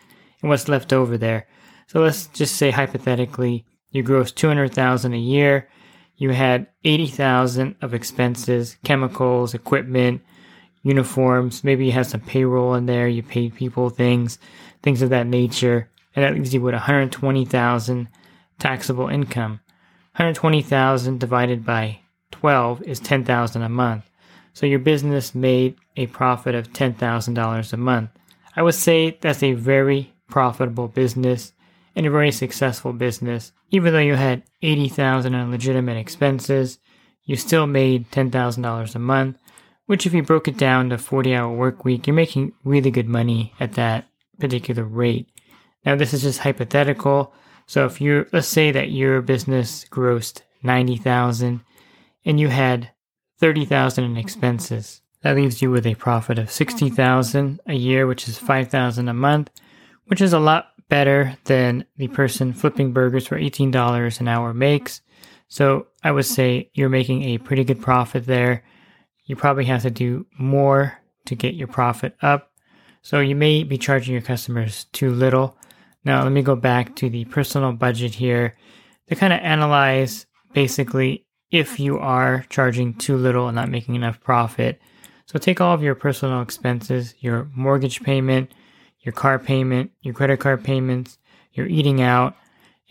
and 0.41 0.49
what's 0.49 0.67
left 0.67 0.93
over 0.93 1.15
there. 1.15 1.45
So 1.85 1.99
let's 1.99 2.25
just 2.25 2.55
say 2.55 2.71
hypothetically 2.71 3.67
you 3.91 4.01
gross 4.01 4.31
200,000 4.31 5.13
a 5.13 5.15
year, 5.15 5.69
you 6.17 6.31
had 6.31 6.65
80,000 6.83 7.75
of 7.83 7.93
expenses, 7.93 8.77
chemicals, 8.83 9.53
equipment, 9.53 10.23
uniforms. 10.81 11.63
Maybe 11.63 11.85
you 11.85 11.91
had 11.91 12.07
some 12.07 12.21
payroll 12.21 12.73
in 12.73 12.87
there. 12.87 13.07
You 13.07 13.21
paid 13.21 13.53
people 13.53 13.91
things, 13.91 14.39
things 14.81 15.03
of 15.03 15.11
that 15.11 15.27
nature. 15.27 15.91
And 16.15 16.25
that 16.25 16.33
leaves 16.33 16.51
you 16.51 16.61
with 16.61 16.73
120,000 16.73 18.07
taxable 18.59 19.09
income. 19.09 19.59
120,000 20.15 21.19
divided 21.19 21.65
by 21.65 21.99
12 22.31 22.83
is 22.83 22.99
10,000 22.99 23.61
a 23.61 23.69
month. 23.69 24.09
So 24.53 24.65
your 24.65 24.79
business 24.79 25.35
made 25.35 25.75
a 25.97 26.07
profit 26.07 26.55
of 26.55 26.71
$10,000 26.71 27.73
a 27.73 27.77
month. 27.77 28.09
I 28.55 28.61
would 28.61 28.75
say 28.75 29.17
that's 29.19 29.43
a 29.43 29.53
very 29.53 30.13
profitable 30.29 30.87
business 30.87 31.51
and 31.95 32.05
a 32.05 32.11
very 32.11 32.31
successful 32.31 32.93
business. 32.93 33.51
Even 33.71 33.93
though 33.93 33.99
you 33.99 34.15
had 34.15 34.43
80,000 34.61 35.33
in 35.33 35.51
legitimate 35.51 35.97
expenses, 35.97 36.79
you 37.23 37.35
still 37.35 37.67
made 37.67 38.11
$10,000 38.11 38.95
a 38.95 38.99
month, 38.99 39.37
which 39.85 40.05
if 40.05 40.13
you 40.13 40.23
broke 40.23 40.47
it 40.47 40.57
down 40.57 40.89
to 40.89 40.97
40 40.97 41.35
hour 41.35 41.53
work 41.53 41.83
week, 41.83 42.07
you're 42.07 42.15
making 42.15 42.53
really 42.63 42.91
good 42.91 43.07
money 43.07 43.53
at 43.59 43.73
that 43.73 44.07
particular 44.39 44.83
rate. 44.83 45.27
Now 45.85 45.95
this 45.95 46.13
is 46.13 46.21
just 46.21 46.39
hypothetical. 46.39 47.33
So 47.65 47.85
if 47.85 47.99
you 47.99 48.27
let's 48.31 48.47
say 48.47 48.71
that 48.71 48.91
your 48.91 49.21
business 49.21 49.85
grossed 49.85 50.41
90,000 50.63 51.61
and 52.25 52.39
you 52.39 52.47
had 52.49 52.91
30,000 53.39 54.03
in 54.03 54.17
expenses. 54.17 55.01
That 55.21 55.35
leaves 55.35 55.61
you 55.61 55.71
with 55.71 55.85
a 55.85 55.95
profit 55.95 56.37
of 56.37 56.51
60,000 56.51 57.59
a 57.65 57.73
year, 57.73 58.07
which 58.07 58.27
is 58.27 58.37
5,000 58.37 59.07
a 59.07 59.13
month, 59.13 59.49
which 60.05 60.21
is 60.21 60.33
a 60.33 60.39
lot 60.39 60.69
better 60.87 61.37
than 61.45 61.85
the 61.97 62.07
person 62.09 62.53
flipping 62.53 62.93
burgers 62.93 63.27
for 63.27 63.39
$18 63.39 64.19
an 64.19 64.27
hour 64.27 64.53
makes. 64.53 65.01
So 65.47 65.87
I 66.03 66.11
would 66.11 66.25
say 66.25 66.69
you're 66.73 66.89
making 66.89 67.23
a 67.23 67.39
pretty 67.39 67.63
good 67.63 67.81
profit 67.81 68.25
there. 68.25 68.63
You 69.25 69.35
probably 69.35 69.65
have 69.65 69.81
to 69.83 69.89
do 69.89 70.27
more 70.37 70.99
to 71.25 71.35
get 71.35 71.55
your 71.55 71.67
profit 71.67 72.15
up. 72.21 72.51
So 73.01 73.19
you 73.19 73.35
may 73.35 73.63
be 73.63 73.77
charging 73.77 74.13
your 74.13 74.21
customers 74.21 74.85
too 74.91 75.11
little. 75.11 75.57
Now, 76.05 76.23
let 76.23 76.31
me 76.31 76.43
go 76.43 76.55
back 76.55 76.95
to 76.97 77.09
the 77.09 77.25
personal 77.25 77.73
budget 77.73 78.13
here 78.13 78.55
to 79.07 79.15
kind 79.15 79.33
of 79.33 79.39
analyze 79.39 80.27
basically 80.53 81.25
if 81.51 81.79
you 81.79 81.97
are 81.97 82.45
charging 82.49 82.93
too 82.93 83.17
little 83.17 83.47
and 83.47 83.55
not 83.55 83.69
making 83.69 83.95
enough 83.95 84.21
profit. 84.21 84.79
So 85.25 85.39
take 85.39 85.59
all 85.59 85.73
of 85.73 85.81
your 85.81 85.95
personal 85.95 86.41
expenses, 86.41 87.15
your 87.19 87.49
mortgage 87.55 88.03
payment, 88.03 88.51
your 89.01 89.13
car 89.13 89.39
payment, 89.39 89.91
your 90.01 90.13
credit 90.13 90.39
card 90.39 90.63
payments, 90.63 91.17
your 91.53 91.65
eating 91.65 92.01
out, 92.01 92.35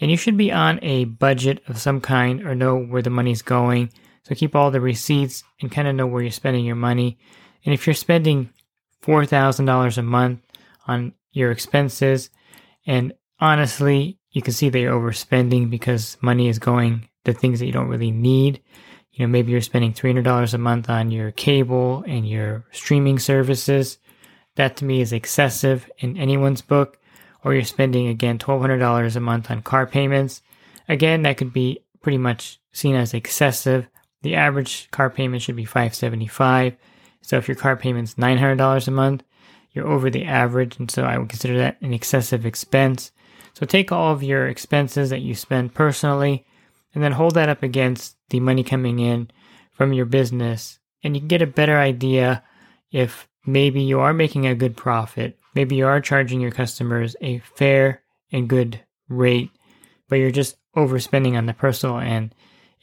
and 0.00 0.10
you 0.10 0.16
should 0.16 0.36
be 0.36 0.50
on 0.50 0.80
a 0.82 1.04
budget 1.04 1.62
of 1.68 1.78
some 1.78 2.00
kind 2.00 2.42
or 2.44 2.54
know 2.54 2.76
where 2.76 3.02
the 3.02 3.10
money's 3.10 3.42
going. 3.42 3.90
So 4.24 4.34
keep 4.34 4.56
all 4.56 4.70
the 4.70 4.80
receipts 4.80 5.44
and 5.60 5.70
kind 5.70 5.86
of 5.86 5.94
know 5.94 6.06
where 6.06 6.22
you're 6.22 6.30
spending 6.32 6.64
your 6.64 6.76
money. 6.76 7.18
And 7.64 7.72
if 7.72 7.86
you're 7.86 7.94
spending 7.94 8.50
$4,000 9.04 9.98
a 9.98 10.02
month 10.02 10.40
on 10.86 11.12
your 11.32 11.50
expenses, 11.50 12.30
and 12.86 13.12
honestly, 13.40 14.18
you 14.30 14.42
can 14.42 14.52
see 14.52 14.68
that 14.68 14.78
you're 14.78 14.98
overspending 14.98 15.70
because 15.70 16.16
money 16.20 16.48
is 16.48 16.58
going 16.58 17.08
to 17.24 17.32
things 17.32 17.60
that 17.60 17.66
you 17.66 17.72
don't 17.72 17.88
really 17.88 18.10
need. 18.10 18.60
You 19.12 19.24
know, 19.26 19.30
maybe 19.30 19.52
you're 19.52 19.60
spending 19.60 19.92
$300 19.92 20.54
a 20.54 20.58
month 20.58 20.90
on 20.90 21.10
your 21.10 21.30
cable 21.30 22.04
and 22.06 22.28
your 22.28 22.64
streaming 22.72 23.18
services. 23.18 23.98
That 24.56 24.76
to 24.78 24.84
me 24.84 25.00
is 25.00 25.12
excessive 25.12 25.88
in 25.98 26.16
anyone's 26.16 26.62
book. 26.62 26.98
Or 27.44 27.54
you're 27.54 27.64
spending 27.64 28.08
again 28.08 28.38
$1,200 28.38 29.16
a 29.16 29.20
month 29.20 29.50
on 29.50 29.62
car 29.62 29.86
payments. 29.86 30.42
Again, 30.88 31.22
that 31.22 31.36
could 31.36 31.52
be 31.52 31.80
pretty 32.00 32.18
much 32.18 32.58
seen 32.72 32.96
as 32.96 33.14
excessive. 33.14 33.86
The 34.22 34.34
average 34.34 34.90
car 34.90 35.10
payment 35.10 35.42
should 35.42 35.56
be 35.56 35.66
575. 35.66 36.74
So 37.20 37.36
if 37.36 37.46
your 37.46 37.54
car 37.54 37.76
payment's 37.76 38.14
$900 38.14 38.88
a 38.88 38.90
month, 38.90 39.22
you're 39.74 39.86
over 39.86 40.08
the 40.08 40.24
average, 40.24 40.78
and 40.78 40.90
so 40.90 41.02
I 41.02 41.18
would 41.18 41.28
consider 41.28 41.58
that 41.58 41.82
an 41.82 41.92
excessive 41.92 42.46
expense. 42.46 43.12
So 43.52 43.66
take 43.66 43.92
all 43.92 44.12
of 44.12 44.22
your 44.22 44.48
expenses 44.48 45.10
that 45.10 45.20
you 45.20 45.34
spend 45.34 45.74
personally 45.74 46.46
and 46.94 47.02
then 47.02 47.12
hold 47.12 47.34
that 47.34 47.48
up 47.48 47.62
against 47.62 48.16
the 48.30 48.40
money 48.40 48.64
coming 48.64 49.00
in 49.00 49.30
from 49.72 49.92
your 49.92 50.06
business, 50.06 50.78
and 51.02 51.14
you 51.14 51.20
can 51.20 51.28
get 51.28 51.42
a 51.42 51.46
better 51.46 51.76
idea 51.76 52.42
if 52.92 53.28
maybe 53.44 53.82
you 53.82 54.00
are 54.00 54.14
making 54.14 54.46
a 54.46 54.54
good 54.54 54.76
profit, 54.76 55.38
maybe 55.54 55.74
you 55.74 55.86
are 55.86 56.00
charging 56.00 56.40
your 56.40 56.52
customers 56.52 57.16
a 57.20 57.40
fair 57.40 58.02
and 58.32 58.48
good 58.48 58.80
rate, 59.08 59.50
but 60.08 60.16
you're 60.16 60.30
just 60.30 60.56
overspending 60.76 61.36
on 61.36 61.46
the 61.46 61.52
personal 61.52 61.98
end. 61.98 62.34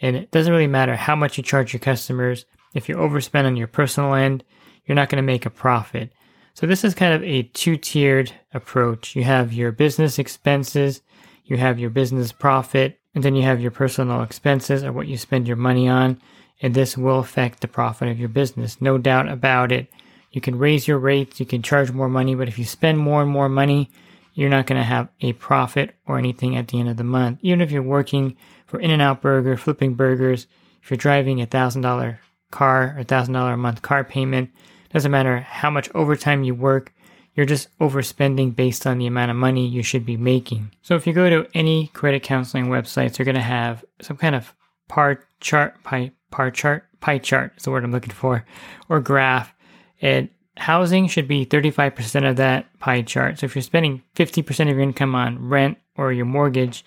And 0.01 0.15
it 0.15 0.31
doesn't 0.31 0.51
really 0.51 0.67
matter 0.67 0.95
how 0.95 1.15
much 1.15 1.37
you 1.37 1.43
charge 1.43 1.73
your 1.73 1.79
customers. 1.79 2.45
If 2.73 2.89
you 2.89 2.95
overspend 2.95 3.45
on 3.45 3.55
your 3.55 3.67
personal 3.67 4.13
end, 4.13 4.43
you're 4.85 4.95
not 4.95 5.09
going 5.09 5.17
to 5.17 5.23
make 5.23 5.45
a 5.45 5.49
profit. 5.49 6.11
So 6.61 6.67
this 6.67 6.83
is 6.83 6.93
kind 6.93 7.11
of 7.11 7.23
a 7.23 7.41
two-tiered 7.41 8.31
approach. 8.53 9.15
You 9.15 9.23
have 9.23 9.51
your 9.51 9.71
business 9.71 10.19
expenses, 10.19 11.01
you 11.43 11.57
have 11.57 11.79
your 11.79 11.89
business 11.89 12.31
profit, 12.31 12.99
and 13.15 13.23
then 13.23 13.33
you 13.35 13.41
have 13.41 13.59
your 13.59 13.71
personal 13.71 14.21
expenses 14.21 14.83
or 14.83 14.91
what 14.91 15.07
you 15.07 15.17
spend 15.17 15.47
your 15.47 15.57
money 15.57 15.89
on. 15.89 16.21
And 16.61 16.75
this 16.75 16.95
will 16.95 17.17
affect 17.17 17.61
the 17.61 17.67
profit 17.67 18.09
of 18.09 18.19
your 18.19 18.29
business. 18.29 18.79
No 18.79 18.99
doubt 18.99 19.27
about 19.27 19.71
it. 19.71 19.91
You 20.33 20.39
can 20.39 20.59
raise 20.59 20.87
your 20.87 20.99
rates, 20.99 21.39
you 21.39 21.47
can 21.47 21.63
charge 21.63 21.91
more 21.91 22.07
money, 22.07 22.35
but 22.35 22.47
if 22.47 22.59
you 22.59 22.65
spend 22.65 22.99
more 22.99 23.23
and 23.23 23.31
more 23.31 23.49
money, 23.49 23.89
you're 24.35 24.47
not 24.47 24.67
going 24.67 24.79
to 24.79 24.85
have 24.85 25.09
a 25.21 25.33
profit 25.33 25.95
or 26.05 26.19
anything 26.19 26.55
at 26.55 26.67
the 26.67 26.79
end 26.79 26.89
of 26.89 26.97
the 26.97 27.03
month. 27.03 27.39
Even 27.41 27.61
if 27.61 27.71
you're 27.71 27.81
working 27.81 28.37
for 28.67 28.79
In-N-Out 28.79 29.19
Burger, 29.19 29.57
flipping 29.57 29.95
burgers, 29.95 30.45
if 30.83 30.91
you're 30.91 30.97
driving 30.97 31.41
a 31.41 31.47
thousand 31.47 31.81
dollar 31.81 32.19
car 32.51 32.93
or 32.95 33.03
thousand 33.03 33.33
dollar 33.33 33.53
a 33.53 33.57
month 33.57 33.81
car 33.81 34.03
payment, 34.03 34.51
doesn't 34.93 35.11
matter 35.11 35.39
how 35.39 35.69
much 35.69 35.89
overtime 35.93 36.43
you 36.43 36.55
work, 36.55 36.93
you're 37.35 37.45
just 37.45 37.75
overspending 37.79 38.55
based 38.55 38.85
on 38.85 38.97
the 38.97 39.07
amount 39.07 39.31
of 39.31 39.37
money 39.37 39.65
you 39.65 39.83
should 39.83 40.05
be 40.05 40.17
making. 40.17 40.71
So 40.81 40.95
if 40.95 41.07
you 41.07 41.13
go 41.13 41.29
to 41.29 41.47
any 41.53 41.87
credit 41.87 42.23
counseling 42.23 42.67
websites, 42.67 43.15
they're 43.15 43.25
going 43.25 43.35
to 43.35 43.41
have 43.41 43.85
some 44.01 44.17
kind 44.17 44.35
of 44.35 44.53
par 44.89 45.23
chart, 45.39 45.81
pie, 45.83 46.11
par 46.29 46.51
chart, 46.51 46.85
pie 46.99 47.19
chart 47.19 47.53
is 47.57 47.63
the 47.63 47.71
word 47.71 47.83
I'm 47.83 47.91
looking 47.91 48.11
for, 48.11 48.45
or 48.89 48.99
graph. 48.99 49.53
And 50.01 50.29
housing 50.57 51.07
should 51.07 51.27
be 51.27 51.45
35% 51.45 52.29
of 52.29 52.35
that 52.37 52.67
pie 52.79 53.01
chart. 53.01 53.39
So 53.39 53.45
if 53.45 53.55
you're 53.55 53.61
spending 53.61 54.03
50% 54.15 54.69
of 54.69 54.75
your 54.75 54.81
income 54.81 55.15
on 55.15 55.47
rent 55.47 55.77
or 55.95 56.11
your 56.11 56.25
mortgage, 56.25 56.83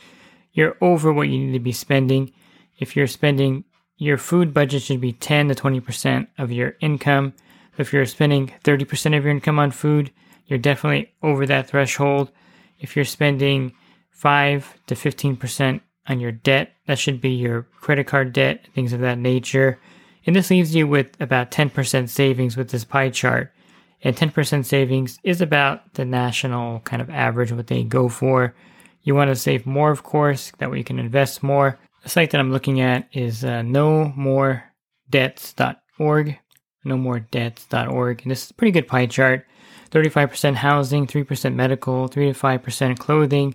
you're 0.52 0.76
over 0.80 1.12
what 1.12 1.28
you 1.28 1.38
need 1.38 1.52
to 1.52 1.58
be 1.58 1.72
spending. 1.72 2.32
If 2.78 2.96
you're 2.96 3.06
spending 3.06 3.64
your 3.96 4.18
food 4.18 4.52
budget 4.52 4.82
should 4.82 5.00
be 5.00 5.12
10 5.12 5.48
to 5.48 5.54
20% 5.54 6.26
of 6.38 6.52
your 6.52 6.74
income. 6.80 7.32
If 7.78 7.92
you're 7.92 8.06
spending 8.06 8.52
30% 8.62 9.16
of 9.16 9.24
your 9.24 9.32
income 9.32 9.58
on 9.58 9.70
food, 9.70 10.10
you're 10.46 10.58
definitely 10.58 11.12
over 11.22 11.46
that 11.46 11.68
threshold. 11.68 12.30
If 12.78 12.96
you're 12.96 13.04
spending 13.04 13.72
5 14.10 14.80
to 14.86 14.94
15% 14.94 15.80
on 16.06 16.20
your 16.20 16.32
debt, 16.32 16.72
that 16.86 16.98
should 16.98 17.20
be 17.20 17.30
your 17.30 17.66
credit 17.80 18.06
card 18.06 18.32
debt, 18.32 18.68
things 18.74 18.92
of 18.92 19.00
that 19.00 19.18
nature. 19.18 19.80
And 20.26 20.36
this 20.36 20.50
leaves 20.50 20.74
you 20.74 20.86
with 20.86 21.18
about 21.20 21.50
10% 21.50 22.08
savings 22.08 22.56
with 22.56 22.70
this 22.70 22.84
pie 22.84 23.10
chart. 23.10 23.52
And 24.02 24.16
10% 24.16 24.64
savings 24.64 25.18
is 25.22 25.40
about 25.40 25.94
the 25.94 26.04
national 26.04 26.80
kind 26.80 27.00
of 27.00 27.08
average, 27.10 27.52
what 27.52 27.68
they 27.68 27.84
go 27.84 28.08
for. 28.08 28.54
You 29.02 29.14
want 29.14 29.30
to 29.30 29.36
save 29.36 29.66
more, 29.66 29.90
of 29.90 30.02
course, 30.02 30.52
that 30.58 30.70
way 30.70 30.78
you 30.78 30.84
can 30.84 30.98
invest 30.98 31.42
more. 31.42 31.78
The 32.02 32.10
site 32.10 32.30
that 32.30 32.40
I'm 32.40 32.52
looking 32.52 32.80
at 32.80 33.08
is 33.12 33.44
uh, 33.44 33.62
nomoredebts.org 33.62 36.38
nomoredebts.org. 36.84 38.22
And 38.22 38.30
this 38.30 38.44
is 38.44 38.50
a 38.50 38.54
pretty 38.54 38.72
good 38.72 38.88
pie 38.88 39.06
chart. 39.06 39.46
35% 39.90 40.56
housing, 40.56 41.06
3% 41.06 41.54
medical, 41.54 42.08
3 42.08 42.32
to 42.32 42.38
5% 42.38 42.98
clothing, 42.98 43.54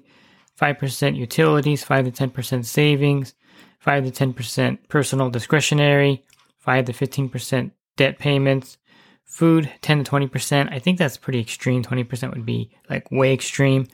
5% 0.60 1.18
utilities, 1.18 1.84
5 1.84 2.14
to 2.14 2.28
10% 2.30 2.66
savings, 2.66 3.34
5 3.80 4.12
to 4.12 4.26
10% 4.34 4.78
personal 4.88 5.30
discretionary, 5.30 6.24
5 6.60 6.86
to 6.86 6.94
15% 6.94 7.72
debt 7.98 8.20
payments, 8.20 8.78
food 9.26 9.72
10 9.82 10.04
to 10.04 10.12
20%. 10.12 10.72
I 10.72 10.80
think 10.80 10.98
that's 10.98 11.18
pretty 11.18 11.40
extreme. 11.40 11.84
20% 11.84 12.34
would 12.34 12.46
be 12.46 12.72
like 12.90 13.12
way 13.12 13.34
extreme. 13.34 13.88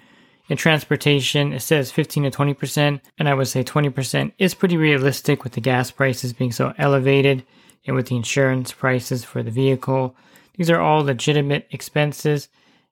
In 0.47 0.57
transportation, 0.57 1.53
it 1.53 1.61
says 1.61 1.91
15 1.91 2.23
to 2.23 2.31
20%, 2.31 3.01
and 3.17 3.27
I 3.27 3.33
would 3.33 3.47
say 3.47 3.63
20% 3.63 4.31
is 4.37 4.53
pretty 4.53 4.77
realistic 4.77 5.43
with 5.43 5.53
the 5.53 5.61
gas 5.61 5.89
prices 5.89 6.33
being 6.33 6.51
so 6.51 6.73
elevated 6.77 7.43
and 7.85 7.95
with 7.95 8.07
the 8.07 8.15
insurance 8.15 8.71
prices 8.71 9.23
for 9.23 9.43
the 9.43 9.51
vehicle. 9.51 10.15
These 10.57 10.69
are 10.69 10.79
all 10.79 11.03
legitimate 11.03 11.67
expenses. 11.71 12.49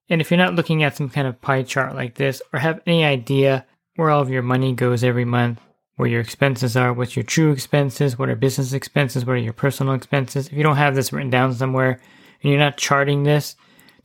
And 0.09 0.21
if 0.21 0.29
you're 0.29 0.37
not 0.37 0.55
looking 0.55 0.83
at 0.83 0.95
some 0.95 1.09
kind 1.09 1.27
of 1.27 1.41
pie 1.41 1.63
chart 1.63 1.95
like 1.95 2.15
this 2.15 2.41
or 2.51 2.59
have 2.59 2.81
any 2.85 3.03
idea 3.03 3.65
where 3.95 4.09
all 4.09 4.21
of 4.21 4.29
your 4.29 4.41
money 4.41 4.73
goes 4.73 5.03
every 5.03 5.25
month, 5.25 5.61
where 5.95 6.09
your 6.09 6.21
expenses 6.21 6.75
are, 6.75 6.91
what's 6.91 7.15
your 7.15 7.23
true 7.23 7.51
expenses, 7.51 8.17
what 8.17 8.29
are 8.29 8.35
business 8.35 8.73
expenses, 8.73 9.25
what 9.25 9.33
are 9.33 9.37
your 9.37 9.53
personal 9.53 9.93
expenses, 9.93 10.47
if 10.47 10.53
you 10.53 10.63
don't 10.63 10.77
have 10.77 10.95
this 10.95 11.13
written 11.13 11.29
down 11.29 11.53
somewhere 11.53 11.99
and 12.41 12.51
you're 12.51 12.59
not 12.59 12.77
charting 12.77 13.23
this, 13.23 13.55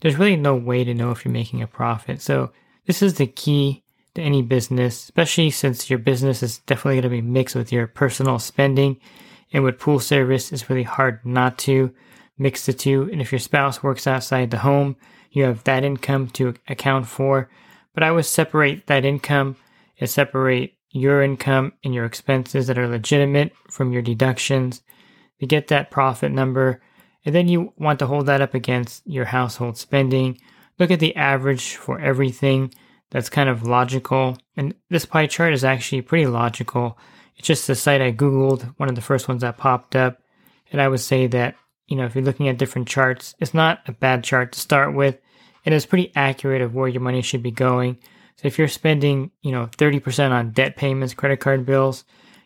there's 0.01 0.17
really 0.17 0.35
no 0.35 0.55
way 0.55 0.83
to 0.83 0.93
know 0.93 1.11
if 1.11 1.25
you're 1.25 1.31
making 1.31 1.61
a 1.61 1.67
profit. 1.67 2.21
So 2.21 2.51
this 2.85 3.01
is 3.01 3.15
the 3.15 3.27
key 3.27 3.83
to 4.15 4.21
any 4.21 4.41
business, 4.41 5.03
especially 5.03 5.49
since 5.49 5.89
your 5.89 5.99
business 5.99 6.41
is 6.41 6.59
definitely 6.59 6.95
going 6.95 7.03
to 7.03 7.09
be 7.09 7.21
mixed 7.21 7.55
with 7.55 7.71
your 7.71 7.87
personal 7.87 8.39
spending 8.39 8.99
and 9.51 9.63
with 9.63 9.79
pool 9.79 9.99
service, 9.99 10.51
it's 10.51 10.69
really 10.69 10.83
hard 10.83 11.25
not 11.25 11.57
to 11.59 11.93
mix 12.37 12.65
the 12.65 12.73
two. 12.73 13.09
And 13.11 13.21
if 13.21 13.31
your 13.31 13.39
spouse 13.39 13.83
works 13.83 14.07
outside 14.07 14.51
the 14.51 14.59
home, 14.59 14.95
you 15.31 15.43
have 15.43 15.63
that 15.65 15.83
income 15.83 16.27
to 16.29 16.55
account 16.67 17.07
for. 17.07 17.49
But 17.93 18.03
I 18.03 18.11
would 18.11 18.25
separate 18.25 18.87
that 18.87 19.05
income 19.05 19.57
and 19.99 20.09
separate 20.09 20.75
your 20.91 21.21
income 21.21 21.73
and 21.83 21.93
your 21.93 22.05
expenses 22.05 22.67
that 22.67 22.77
are 22.77 22.87
legitimate 22.87 23.53
from 23.69 23.91
your 23.91 24.01
deductions 24.01 24.81
to 25.39 25.45
get 25.45 25.67
that 25.67 25.91
profit 25.91 26.31
number. 26.31 26.81
And 27.25 27.35
then 27.35 27.47
you 27.47 27.73
want 27.77 27.99
to 27.99 28.07
hold 28.07 28.25
that 28.27 28.41
up 28.41 28.53
against 28.53 29.05
your 29.05 29.25
household 29.25 29.77
spending. 29.77 30.39
Look 30.79 30.91
at 30.91 30.99
the 30.99 31.15
average 31.15 31.75
for 31.75 31.99
everything 31.99 32.73
that's 33.11 33.29
kind 33.29 33.49
of 33.49 33.63
logical. 33.63 34.37
And 34.55 34.73
this 34.89 35.05
pie 35.05 35.27
chart 35.27 35.53
is 35.53 35.63
actually 35.63 36.01
pretty 36.01 36.27
logical. 36.27 36.97
It's 37.39 37.47
just 37.47 37.67
the 37.67 37.75
site 37.75 38.01
I 38.01 38.11
Googled, 38.11 38.63
one 38.77 38.89
of 38.89 38.95
the 38.95 39.01
first 39.01 39.27
ones 39.27 39.41
that 39.41 39.57
popped 39.57 39.95
up. 39.95 40.21
And 40.71 40.81
I 40.81 40.89
would 40.89 40.99
say 40.99 41.25
that, 41.27 41.55
you 41.87 41.95
know, 41.95 42.05
if 42.05 42.13
you're 42.13 42.23
looking 42.23 42.49
at 42.49 42.57
different 42.57 42.87
charts, 42.87 43.33
it's 43.39 43.53
not 43.53 43.79
a 43.87 43.93
bad 43.93 44.23
chart 44.23 44.51
to 44.51 44.59
start 44.59 44.93
with. 44.93 45.17
It 45.63 45.73
is 45.73 45.85
pretty 45.85 46.11
accurate 46.15 46.61
of 46.61 46.75
where 46.75 46.89
your 46.89 47.01
money 47.01 47.21
should 47.21 47.41
be 47.41 47.51
going. 47.51 47.97
So 48.35 48.47
if 48.47 48.59
you're 48.59 48.67
spending, 48.67 49.31
you 49.41 49.51
know, 49.51 49.67
30% 49.77 50.31
on 50.31 50.51
debt 50.51 50.75
payments, 50.75 51.13
credit 51.13 51.39
card 51.39 51.65
bills, 51.65 52.03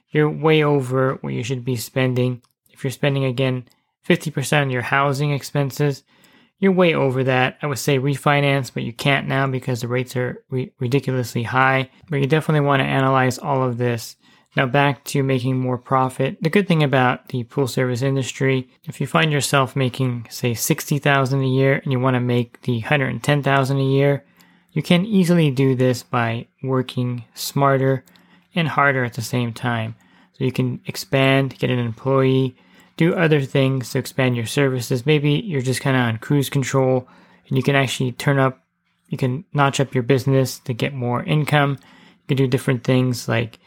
you're 0.10 0.30
way 0.30 0.64
over 0.64 1.16
what 1.22 1.34
you 1.34 1.44
should 1.44 1.66
be 1.66 1.76
spending. 1.76 2.42
If 2.70 2.84
you're 2.84 2.92
spending 2.92 3.26
again 3.26 3.68
50% 4.08 4.62
on 4.62 4.70
your 4.70 4.82
housing 4.84 5.32
expenses, 5.32 6.04
you're 6.60 6.72
way 6.72 6.94
over 6.94 7.24
that. 7.24 7.58
I 7.62 7.68
would 7.68 7.80
say 7.80 7.98
refinance, 7.98 8.72
but 8.74 8.84
you 8.84 8.94
can't 8.94 9.28
now 9.28 9.48
because 9.48 9.82
the 9.82 9.88
rates 9.88 10.16
are 10.16 10.44
re- 10.50 10.72
ridiculously 10.80 11.44
high. 11.44 11.90
But 12.10 12.18
you 12.18 12.28
definitely 12.28 12.66
want 12.66 12.82
to 12.82 12.86
analyze 12.86 13.40
all 13.40 13.64
of 13.64 13.78
this. 13.78 14.16
Now 14.56 14.68
back 14.68 15.04
to 15.06 15.24
making 15.24 15.60
more 15.60 15.80
profit. 15.80 16.38
The 16.42 16.50
good 16.50 16.68
thing 16.68 16.84
about 16.84 17.30
the 17.30 17.44
pool 17.44 17.68
service 17.68 18.04
industry, 18.04 18.70
if 18.84 19.02
you 19.02 19.08
find 19.08 19.32
yourself 19.32 19.76
making 19.76 20.28
say 20.30 20.54
60,000 20.54 21.42
a 21.42 21.48
year 21.48 21.82
and 21.84 21.92
you 21.92 22.00
want 22.00 22.16
to 22.16 22.20
make 22.20 22.62
the 22.62 22.80
110,000 22.82 23.78
a 23.78 23.84
year, 23.84 24.24
you 24.72 24.84
can 24.84 25.06
easily 25.06 25.50
do 25.50 25.76
this 25.76 26.04
by 26.04 26.48
working 26.62 27.26
smarter 27.34 28.04
and 28.54 28.68
harder 28.68 29.04
at 29.04 29.14
the 29.14 29.22
same 29.22 29.54
time. 29.54 29.96
So 30.34 30.44
you 30.44 30.52
can 30.52 30.82
expand, 30.86 31.58
get 31.58 31.70
an 31.70 31.80
employee, 31.80 32.56
do 32.96 33.16
other 33.16 33.42
things 33.42 33.92
to 33.92 34.00
expand 34.00 34.36
your 34.36 34.46
services. 34.46 35.06
Maybe 35.06 35.32
you're 35.32 35.62
just 35.62 35.82
kind 35.82 35.96
of 35.96 36.04
on 36.04 36.18
cruise 36.18 36.50
control 36.50 37.08
and 37.48 37.58
you 37.58 37.64
can 37.64 37.76
actually 37.76 38.12
turn 38.12 38.38
up, 38.38 38.64
you 39.10 39.18
can 39.18 39.46
notch 39.54 39.80
up 39.80 39.96
your 39.96 40.04
business 40.04 40.60
to 40.60 40.74
get 40.74 40.94
more 40.94 41.24
income. 41.24 41.78
You 41.82 42.28
can 42.36 42.38
do 42.38 42.48
different 42.48 42.84
things 42.84 43.28
like 43.28 43.60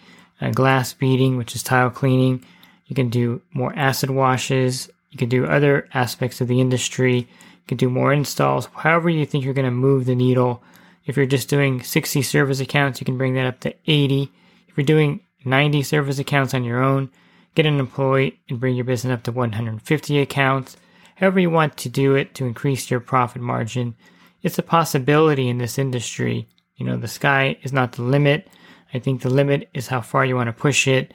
glass 0.52 0.92
beading, 0.92 1.36
which 1.36 1.54
is 1.54 1.62
tile 1.62 1.90
cleaning. 1.90 2.44
You 2.86 2.94
can 2.94 3.08
do 3.08 3.42
more 3.52 3.72
acid 3.76 4.10
washes. 4.10 4.90
You 5.10 5.18
can 5.18 5.28
do 5.28 5.46
other 5.46 5.88
aspects 5.94 6.40
of 6.40 6.48
the 6.48 6.60
industry. 6.60 7.16
You 7.16 7.66
can 7.66 7.76
do 7.76 7.90
more 7.90 8.12
installs. 8.12 8.66
However, 8.74 9.08
you 9.08 9.26
think 9.26 9.44
you're 9.44 9.54
going 9.54 9.64
to 9.64 9.70
move 9.70 10.04
the 10.04 10.14
needle. 10.14 10.62
If 11.06 11.16
you're 11.16 11.26
just 11.26 11.48
doing 11.48 11.82
60 11.82 12.22
service 12.22 12.60
accounts, 12.60 13.00
you 13.00 13.04
can 13.04 13.16
bring 13.16 13.34
that 13.34 13.46
up 13.46 13.60
to 13.60 13.74
80. 13.86 14.30
If 14.68 14.76
you're 14.76 14.84
doing 14.84 15.20
90 15.44 15.82
service 15.82 16.18
accounts 16.18 16.52
on 16.52 16.64
your 16.64 16.82
own, 16.82 17.10
get 17.54 17.66
an 17.66 17.80
employee 17.80 18.38
and 18.48 18.60
bring 18.60 18.74
your 18.76 18.84
business 18.84 19.14
up 19.14 19.22
to 19.24 19.32
150 19.32 20.18
accounts. 20.18 20.76
However, 21.14 21.40
you 21.40 21.50
want 21.50 21.76
to 21.78 21.88
do 21.88 22.14
it 22.14 22.34
to 22.34 22.44
increase 22.44 22.90
your 22.90 23.00
profit 23.00 23.40
margin. 23.40 23.94
It's 24.42 24.58
a 24.58 24.62
possibility 24.62 25.48
in 25.48 25.58
this 25.58 25.78
industry. 25.78 26.46
You 26.76 26.84
know, 26.84 26.96
the 26.98 27.08
sky 27.08 27.56
is 27.62 27.72
not 27.72 27.92
the 27.92 28.02
limit. 28.02 28.48
I 28.92 28.98
think 28.98 29.22
the 29.22 29.30
limit 29.30 29.68
is 29.74 29.88
how 29.88 30.00
far 30.00 30.24
you 30.24 30.36
want 30.36 30.48
to 30.48 30.52
push 30.52 30.86
it. 30.88 31.12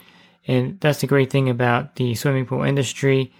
And 0.47 0.79
that's 0.79 1.01
the 1.01 1.07
great 1.07 1.31
thing 1.31 1.49
about 1.49 1.95
the 1.95 2.15
swimming 2.15 2.45
pool 2.45 2.63
industry. 2.63 3.33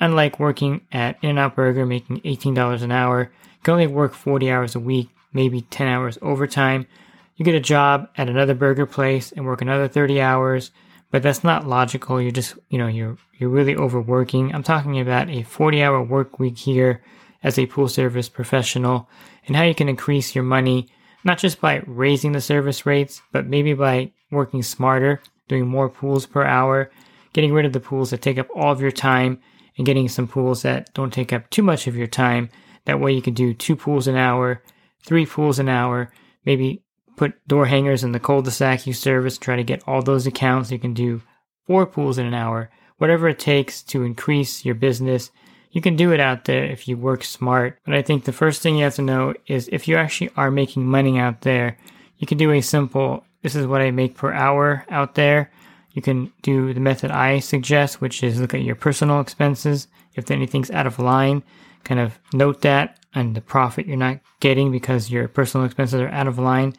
Unlike 0.00 0.40
working 0.40 0.80
at 0.92 1.18
In-N-Out 1.22 1.54
Burger 1.54 1.84
making 1.84 2.20
$18 2.20 2.82
an 2.82 2.92
hour, 2.92 3.22
you 3.22 3.62
can 3.62 3.72
only 3.72 3.86
work 3.86 4.14
40 4.14 4.50
hours 4.50 4.74
a 4.74 4.80
week, 4.80 5.08
maybe 5.32 5.62
10 5.62 5.86
hours 5.88 6.18
overtime. 6.22 6.86
You 7.36 7.44
get 7.44 7.54
a 7.54 7.60
job 7.60 8.08
at 8.16 8.28
another 8.28 8.54
burger 8.54 8.86
place 8.86 9.32
and 9.32 9.44
work 9.44 9.60
another 9.60 9.88
30 9.88 10.20
hours, 10.20 10.70
but 11.10 11.22
that's 11.22 11.44
not 11.44 11.66
logical. 11.66 12.20
You're 12.20 12.30
just, 12.30 12.54
you 12.70 12.78
know, 12.78 12.86
you're 12.86 13.18
you're 13.38 13.50
really 13.50 13.76
overworking. 13.76 14.54
I'm 14.54 14.62
talking 14.62 15.00
about 15.00 15.28
a 15.28 15.42
40-hour 15.42 16.02
work 16.02 16.38
week 16.38 16.56
here 16.56 17.02
as 17.42 17.58
a 17.58 17.66
pool 17.66 17.88
service 17.88 18.28
professional 18.28 19.08
and 19.46 19.56
how 19.56 19.64
you 19.64 19.74
can 19.74 19.88
increase 19.88 20.34
your 20.34 20.44
money 20.44 20.88
not 21.24 21.38
just 21.38 21.60
by 21.60 21.82
raising 21.86 22.32
the 22.32 22.40
service 22.40 22.86
rates, 22.86 23.22
but 23.32 23.46
maybe 23.46 23.74
by 23.74 24.12
working 24.30 24.62
smarter, 24.62 25.20
doing 25.48 25.66
more 25.66 25.88
pools 25.88 26.26
per 26.26 26.44
hour, 26.44 26.90
getting 27.32 27.52
rid 27.52 27.66
of 27.66 27.72
the 27.72 27.80
pools 27.80 28.10
that 28.10 28.22
take 28.22 28.38
up 28.38 28.48
all 28.54 28.72
of 28.72 28.80
your 28.80 28.90
time 28.90 29.40
and 29.76 29.86
getting 29.86 30.08
some 30.08 30.28
pools 30.28 30.62
that 30.62 30.92
don't 30.94 31.12
take 31.12 31.32
up 31.32 31.50
too 31.50 31.62
much 31.62 31.86
of 31.86 31.96
your 31.96 32.06
time. 32.06 32.48
That 32.84 33.00
way 33.00 33.12
you 33.12 33.22
can 33.22 33.34
do 33.34 33.54
two 33.54 33.76
pools 33.76 34.06
an 34.06 34.16
hour, 34.16 34.62
three 35.04 35.26
pools 35.26 35.58
an 35.58 35.68
hour, 35.68 36.12
maybe 36.44 36.82
put 37.16 37.46
door 37.48 37.66
hangers 37.66 38.04
in 38.04 38.12
the 38.12 38.20
cul-de-sac 38.20 38.86
you 38.86 38.92
service, 38.92 39.38
try 39.38 39.56
to 39.56 39.64
get 39.64 39.82
all 39.86 40.02
those 40.02 40.26
accounts. 40.26 40.70
You 40.70 40.78
can 40.78 40.94
do 40.94 41.22
four 41.66 41.86
pools 41.86 42.18
in 42.18 42.26
an 42.26 42.34
hour, 42.34 42.70
whatever 42.98 43.28
it 43.28 43.38
takes 43.38 43.82
to 43.84 44.02
increase 44.02 44.64
your 44.64 44.74
business. 44.74 45.30
You 45.74 45.80
can 45.80 45.96
do 45.96 46.12
it 46.12 46.20
out 46.20 46.44
there 46.44 46.64
if 46.64 46.86
you 46.86 46.96
work 46.96 47.24
smart. 47.24 47.80
But 47.84 47.94
I 47.94 48.02
think 48.02 48.24
the 48.24 48.32
first 48.32 48.62
thing 48.62 48.76
you 48.76 48.84
have 48.84 48.94
to 48.94 49.02
know 49.02 49.34
is 49.48 49.68
if 49.72 49.88
you 49.88 49.96
actually 49.96 50.30
are 50.36 50.52
making 50.52 50.86
money 50.86 51.18
out 51.18 51.40
there, 51.40 51.76
you 52.18 52.28
can 52.28 52.38
do 52.38 52.52
a 52.52 52.60
simple, 52.60 53.24
this 53.42 53.56
is 53.56 53.66
what 53.66 53.80
I 53.80 53.90
make 53.90 54.14
per 54.14 54.32
hour 54.32 54.84
out 54.88 55.16
there. 55.16 55.50
You 55.90 56.00
can 56.00 56.32
do 56.42 56.72
the 56.72 56.80
method 56.80 57.10
I 57.10 57.40
suggest, 57.40 58.00
which 58.00 58.22
is 58.22 58.40
look 58.40 58.54
at 58.54 58.62
your 58.62 58.76
personal 58.76 59.20
expenses. 59.20 59.88
If 60.14 60.30
anything's 60.30 60.70
out 60.70 60.86
of 60.86 61.00
line, 61.00 61.42
kind 61.82 61.98
of 61.98 62.20
note 62.32 62.60
that 62.60 63.00
and 63.12 63.34
the 63.34 63.40
profit 63.40 63.86
you're 63.86 63.96
not 63.96 64.20
getting 64.38 64.70
because 64.70 65.10
your 65.10 65.26
personal 65.26 65.66
expenses 65.66 66.00
are 66.00 66.08
out 66.08 66.28
of 66.28 66.38
line 66.38 66.74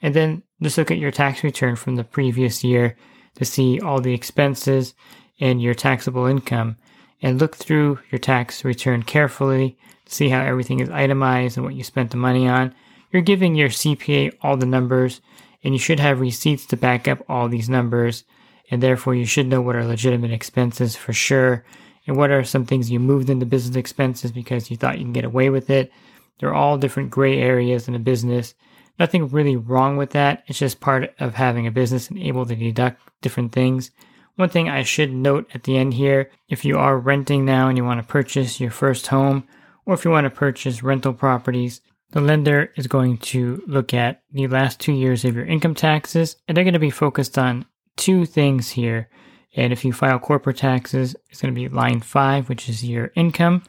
and 0.00 0.14
then 0.14 0.42
just 0.62 0.78
look 0.78 0.90
at 0.90 0.98
your 0.98 1.10
tax 1.10 1.44
return 1.44 1.76
from 1.76 1.96
the 1.96 2.04
previous 2.04 2.64
year 2.64 2.96
to 3.34 3.44
see 3.44 3.78
all 3.80 4.00
the 4.00 4.14
expenses 4.14 4.94
and 5.38 5.60
your 5.60 5.74
taxable 5.74 6.26
income 6.26 6.76
and 7.22 7.40
look 7.40 7.56
through 7.56 7.98
your 8.10 8.18
tax 8.18 8.64
return 8.64 9.02
carefully 9.02 9.76
see 10.06 10.30
how 10.30 10.40
everything 10.40 10.80
is 10.80 10.88
itemized 10.88 11.56
and 11.56 11.66
what 11.66 11.74
you 11.74 11.84
spent 11.84 12.10
the 12.10 12.16
money 12.16 12.48
on. 12.48 12.74
You're 13.12 13.22
giving 13.22 13.54
your 13.54 13.68
CPA 13.68 14.36
all 14.40 14.56
the 14.56 14.64
numbers 14.66 15.20
and 15.62 15.74
you 15.74 15.78
should 15.78 16.00
have 16.00 16.20
receipts 16.20 16.64
to 16.66 16.76
back 16.76 17.06
up 17.06 17.22
all 17.28 17.48
these 17.48 17.68
numbers 17.68 18.24
and 18.70 18.82
therefore 18.82 19.14
you 19.14 19.26
should 19.26 19.46
know 19.46 19.60
what 19.60 19.76
are 19.76 19.84
legitimate 19.84 20.30
expenses 20.30 20.96
for 20.96 21.12
sure 21.12 21.64
and 22.06 22.16
what 22.16 22.30
are 22.30 22.44
some 22.44 22.64
things 22.64 22.90
you 22.90 22.98
moved 22.98 23.28
into 23.28 23.44
business 23.44 23.76
expenses 23.76 24.32
because 24.32 24.70
you 24.70 24.76
thought 24.76 24.98
you 24.98 25.04
can 25.04 25.12
get 25.12 25.24
away 25.24 25.50
with 25.50 25.68
it. 25.68 25.92
They're 26.38 26.54
all 26.54 26.78
different 26.78 27.10
gray 27.10 27.38
areas 27.38 27.88
in 27.88 27.94
a 27.94 27.98
business 27.98 28.54
Nothing 28.98 29.28
really 29.28 29.56
wrong 29.56 29.96
with 29.96 30.10
that. 30.10 30.42
It's 30.48 30.58
just 30.58 30.80
part 30.80 31.14
of 31.20 31.34
having 31.34 31.66
a 31.66 31.70
business 31.70 32.10
and 32.10 32.18
able 32.18 32.44
to 32.46 32.56
deduct 32.56 33.00
different 33.20 33.52
things. 33.52 33.90
One 34.38 34.48
thing 34.48 34.68
I 34.68 34.84
should 34.84 35.12
note 35.12 35.50
at 35.52 35.64
the 35.64 35.76
end 35.76 35.94
here 35.94 36.30
if 36.48 36.64
you 36.64 36.78
are 36.78 36.96
renting 36.96 37.44
now 37.44 37.66
and 37.66 37.76
you 37.76 37.84
want 37.84 38.00
to 38.00 38.06
purchase 38.06 38.60
your 38.60 38.70
first 38.70 39.08
home, 39.08 39.48
or 39.84 39.94
if 39.94 40.04
you 40.04 40.12
want 40.12 40.26
to 40.26 40.30
purchase 40.30 40.80
rental 40.80 41.12
properties, 41.12 41.80
the 42.12 42.20
lender 42.20 42.70
is 42.76 42.86
going 42.86 43.18
to 43.18 43.60
look 43.66 43.92
at 43.92 44.22
the 44.30 44.46
last 44.46 44.78
two 44.78 44.92
years 44.92 45.24
of 45.24 45.34
your 45.34 45.44
income 45.44 45.74
taxes, 45.74 46.36
and 46.46 46.56
they're 46.56 46.62
going 46.62 46.74
to 46.74 46.78
be 46.78 46.88
focused 46.88 47.36
on 47.36 47.66
two 47.96 48.24
things 48.24 48.70
here. 48.70 49.08
And 49.56 49.72
if 49.72 49.84
you 49.84 49.92
file 49.92 50.20
corporate 50.20 50.58
taxes, 50.58 51.16
it's 51.30 51.42
going 51.42 51.52
to 51.52 51.60
be 51.60 51.68
line 51.68 51.98
five, 51.98 52.48
which 52.48 52.68
is 52.68 52.84
your 52.84 53.10
income. 53.16 53.64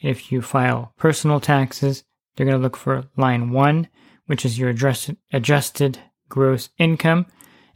And 0.00 0.10
if 0.10 0.32
you 0.32 0.40
file 0.40 0.94
personal 0.96 1.40
taxes, 1.40 2.04
they're 2.34 2.46
going 2.46 2.56
to 2.56 2.62
look 2.62 2.78
for 2.78 3.04
line 3.18 3.50
one, 3.50 3.88
which 4.28 4.46
is 4.46 4.58
your 4.58 4.70
adjusted, 4.70 5.18
adjusted 5.30 5.98
gross 6.30 6.70
income. 6.78 7.26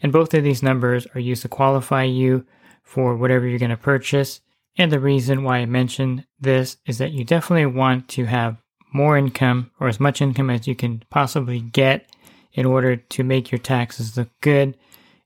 And 0.03 0.13
both 0.13 0.33
of 0.35 0.45
these 0.45 0.63
numbers 0.63 1.07
are 1.15 1.21
used 1.21 1.43
to 1.43 1.49
qualify 1.49 2.05
you 2.05 2.47
for 2.83 3.17
whatever 3.17 3.47
you're 3.47 3.59
going 3.59 3.71
to 3.71 3.77
purchase. 3.77 4.41
And 4.77 4.91
the 4.91 5.01
reason 5.01 5.43
why 5.43 5.59
I 5.59 5.67
mention 5.67 6.25
this 6.41 6.79
is 6.87 6.99
that 6.99 7.13
you 7.13 7.25
definitely 7.25 7.67
want 7.67 8.09
to 8.09 8.25
have 8.25 8.57
more 8.93 9.17
income 9.17 9.71
or 9.79 9.89
as 9.89 10.01
much 10.01 10.21
income 10.21 10.51
as 10.51 10.67
you 10.67 10.75
can 10.75 11.03
possibly 11.11 11.61
get 11.61 12.07
in 12.53 12.67
order 12.67 12.97
to 12.97 13.23
make 13.23 13.51
your 13.51 13.59
taxes 13.59 14.17
look 14.17 14.29
good. 14.41 14.77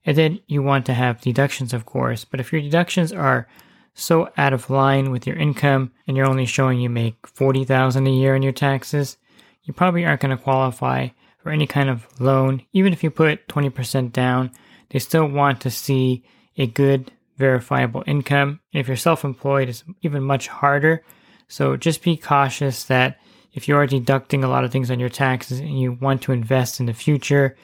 And 0.05 0.17
then 0.17 0.39
you 0.47 0.61
want 0.61 0.85
to 0.85 0.93
have 0.93 1.21
deductions, 1.21 1.73
of 1.73 1.85
course. 1.85 2.25
But 2.25 2.39
if 2.39 2.51
your 2.51 2.61
deductions 2.61 3.11
are 3.11 3.47
so 3.95 4.29
out 4.37 4.53
of 4.53 4.69
line 4.69 5.09
with 5.09 5.25
your 5.25 5.37
income 5.37 5.91
and 6.05 6.15
you're 6.15 6.29
only 6.29 6.45
showing 6.45 6.79
you 6.79 6.89
make 6.89 7.25
40,000 7.25 8.05
a 8.05 8.11
year 8.11 8.35
in 8.35 8.43
your 8.43 8.51
taxes, 8.51 9.17
you 9.63 9.73
probably 9.73 10.05
aren't 10.05 10.21
going 10.21 10.35
to 10.35 10.43
qualify 10.43 11.07
for 11.39 11.51
any 11.51 11.65
kind 11.65 11.89
of 11.89 12.07
loan. 12.19 12.61
Even 12.73 12.93
if 12.93 13.03
you 13.03 13.09
put 13.09 13.47
20% 13.47 14.11
down, 14.11 14.51
they 14.89 14.99
still 14.99 15.25
want 15.25 15.61
to 15.61 15.71
see 15.71 16.23
a 16.57 16.67
good 16.67 17.11
verifiable 17.37 18.03
income. 18.07 18.59
If 18.73 18.87
you're 18.87 18.97
self 18.97 19.23
employed, 19.23 19.69
it's 19.69 19.83
even 20.01 20.23
much 20.23 20.47
harder. 20.47 21.03
So 21.47 21.77
just 21.77 22.03
be 22.03 22.17
cautious 22.17 22.85
that 22.85 23.19
if 23.53 23.67
you 23.67 23.75
are 23.77 23.87
deducting 23.87 24.43
a 24.43 24.49
lot 24.49 24.63
of 24.63 24.71
things 24.71 24.91
on 24.91 24.99
your 24.99 25.09
taxes 25.09 25.59
and 25.59 25.79
you 25.79 25.93
want 25.93 26.21
to 26.23 26.31
invest 26.31 26.79
in 26.79 26.85
the 26.85 26.93
future, 26.93 27.55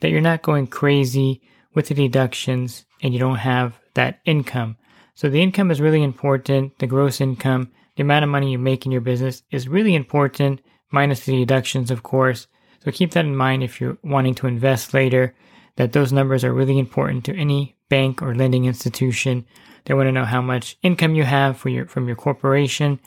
that 0.00 0.10
you're 0.10 0.20
not 0.20 0.42
going 0.42 0.66
crazy 0.66 1.42
with 1.74 1.88
the 1.88 1.94
deductions 1.94 2.84
and 3.02 3.12
you 3.12 3.18
don't 3.18 3.36
have 3.36 3.78
that 3.94 4.20
income. 4.24 4.76
So 5.14 5.28
the 5.28 5.42
income 5.42 5.70
is 5.70 5.80
really 5.80 6.02
important, 6.02 6.78
the 6.78 6.86
gross 6.86 7.20
income, 7.20 7.70
the 7.96 8.02
amount 8.02 8.24
of 8.24 8.30
money 8.30 8.50
you 8.50 8.58
make 8.58 8.86
in 8.86 8.92
your 8.92 9.00
business 9.00 9.42
is 9.50 9.68
really 9.68 9.94
important, 9.94 10.60
minus 10.90 11.24
the 11.24 11.36
deductions, 11.36 11.90
of 11.90 12.02
course. 12.02 12.46
So 12.84 12.90
keep 12.90 13.12
that 13.12 13.24
in 13.24 13.36
mind 13.36 13.62
if 13.62 13.80
you're 13.80 13.98
wanting 14.02 14.34
to 14.36 14.46
invest 14.46 14.94
later, 14.94 15.34
that 15.76 15.92
those 15.92 16.12
numbers 16.12 16.44
are 16.44 16.52
really 16.52 16.78
important 16.78 17.24
to 17.24 17.36
any 17.36 17.76
bank 17.88 18.22
or 18.22 18.34
lending 18.34 18.64
institution. 18.64 19.44
They 19.84 19.94
want 19.94 20.06
to 20.06 20.12
know 20.12 20.24
how 20.24 20.42
much 20.42 20.76
income 20.82 21.14
you 21.14 21.24
have 21.24 21.56
for 21.56 21.68
your, 21.68 21.86
from 21.86 22.06
your 22.06 22.16
corporation, 22.16 23.00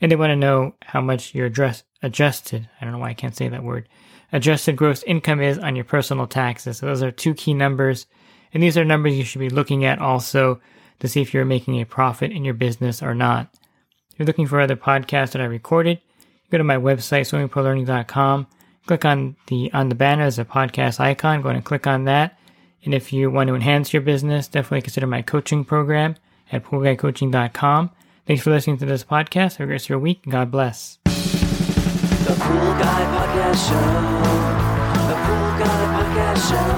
and 0.00 0.10
they 0.10 0.16
want 0.16 0.30
to 0.30 0.36
know 0.36 0.74
how 0.82 1.00
much 1.00 1.34
your 1.34 1.46
address, 1.46 1.82
adjusted, 2.02 2.68
I 2.80 2.84
don't 2.84 2.92
know 2.92 3.00
why 3.00 3.10
I 3.10 3.14
can't 3.14 3.36
say 3.36 3.48
that 3.48 3.64
word, 3.64 3.88
adjusted 4.32 4.76
gross 4.76 5.02
income 5.02 5.40
is 5.40 5.58
on 5.58 5.76
your 5.76 5.84
personal 5.84 6.26
taxes. 6.26 6.78
So 6.78 6.86
those 6.86 7.02
are 7.02 7.10
two 7.10 7.34
key 7.34 7.54
numbers. 7.54 8.06
And 8.52 8.62
these 8.62 8.76
are 8.76 8.84
numbers 8.84 9.16
you 9.16 9.24
should 9.24 9.40
be 9.40 9.50
looking 9.50 9.84
at 9.84 9.98
also 9.98 10.60
to 11.00 11.08
see 11.08 11.20
if 11.20 11.32
you're 11.32 11.44
making 11.44 11.80
a 11.80 11.86
profit 11.86 12.32
in 12.32 12.44
your 12.44 12.54
business 12.54 13.02
or 13.02 13.14
not. 13.14 13.48
If 14.12 14.18
you're 14.18 14.26
looking 14.26 14.46
for 14.46 14.60
other 14.60 14.76
podcasts 14.76 15.32
that 15.32 15.42
I 15.42 15.46
recorded, 15.46 16.00
go 16.50 16.58
to 16.58 16.64
my 16.64 16.76
website, 16.76 17.22
swimmingpoollearning.com, 17.22 18.46
click 18.90 19.04
on 19.04 19.36
the 19.46 19.72
on 19.72 19.88
the 19.88 19.94
banner 19.94 20.24
as 20.24 20.40
a 20.40 20.44
podcast 20.44 20.98
icon, 20.98 21.42
go 21.42 21.48
ahead 21.48 21.54
and 21.54 21.64
click 21.64 21.86
on 21.86 22.06
that. 22.06 22.36
And 22.84 22.92
if 22.92 23.12
you 23.12 23.30
want 23.30 23.46
to 23.46 23.54
enhance 23.54 23.92
your 23.92 24.02
business, 24.02 24.48
definitely 24.48 24.82
consider 24.82 25.06
my 25.06 25.22
coaching 25.22 25.64
program 25.64 26.16
at 26.50 26.64
poolguycoaching.com. 26.64 27.90
Thanks 28.26 28.42
for 28.42 28.50
listening 28.50 28.78
to 28.78 28.86
this 28.86 29.04
podcast. 29.04 29.58
Have 29.58 29.60
a 29.60 29.66
great 29.66 29.74
rest 29.74 29.84
of 29.84 29.90
your 29.90 30.00
week. 30.00 30.24
God 30.28 30.50
bless. 30.50 30.98
The 31.04 31.12
Pool 32.40 32.72
Guy 32.82 33.02
Podcast 33.14 33.68
Show. 33.68 33.90
The 35.06 35.14
Pool 35.22 35.50
Guy 35.60 35.82
Podcast 35.94 36.50
Show. 36.50 36.70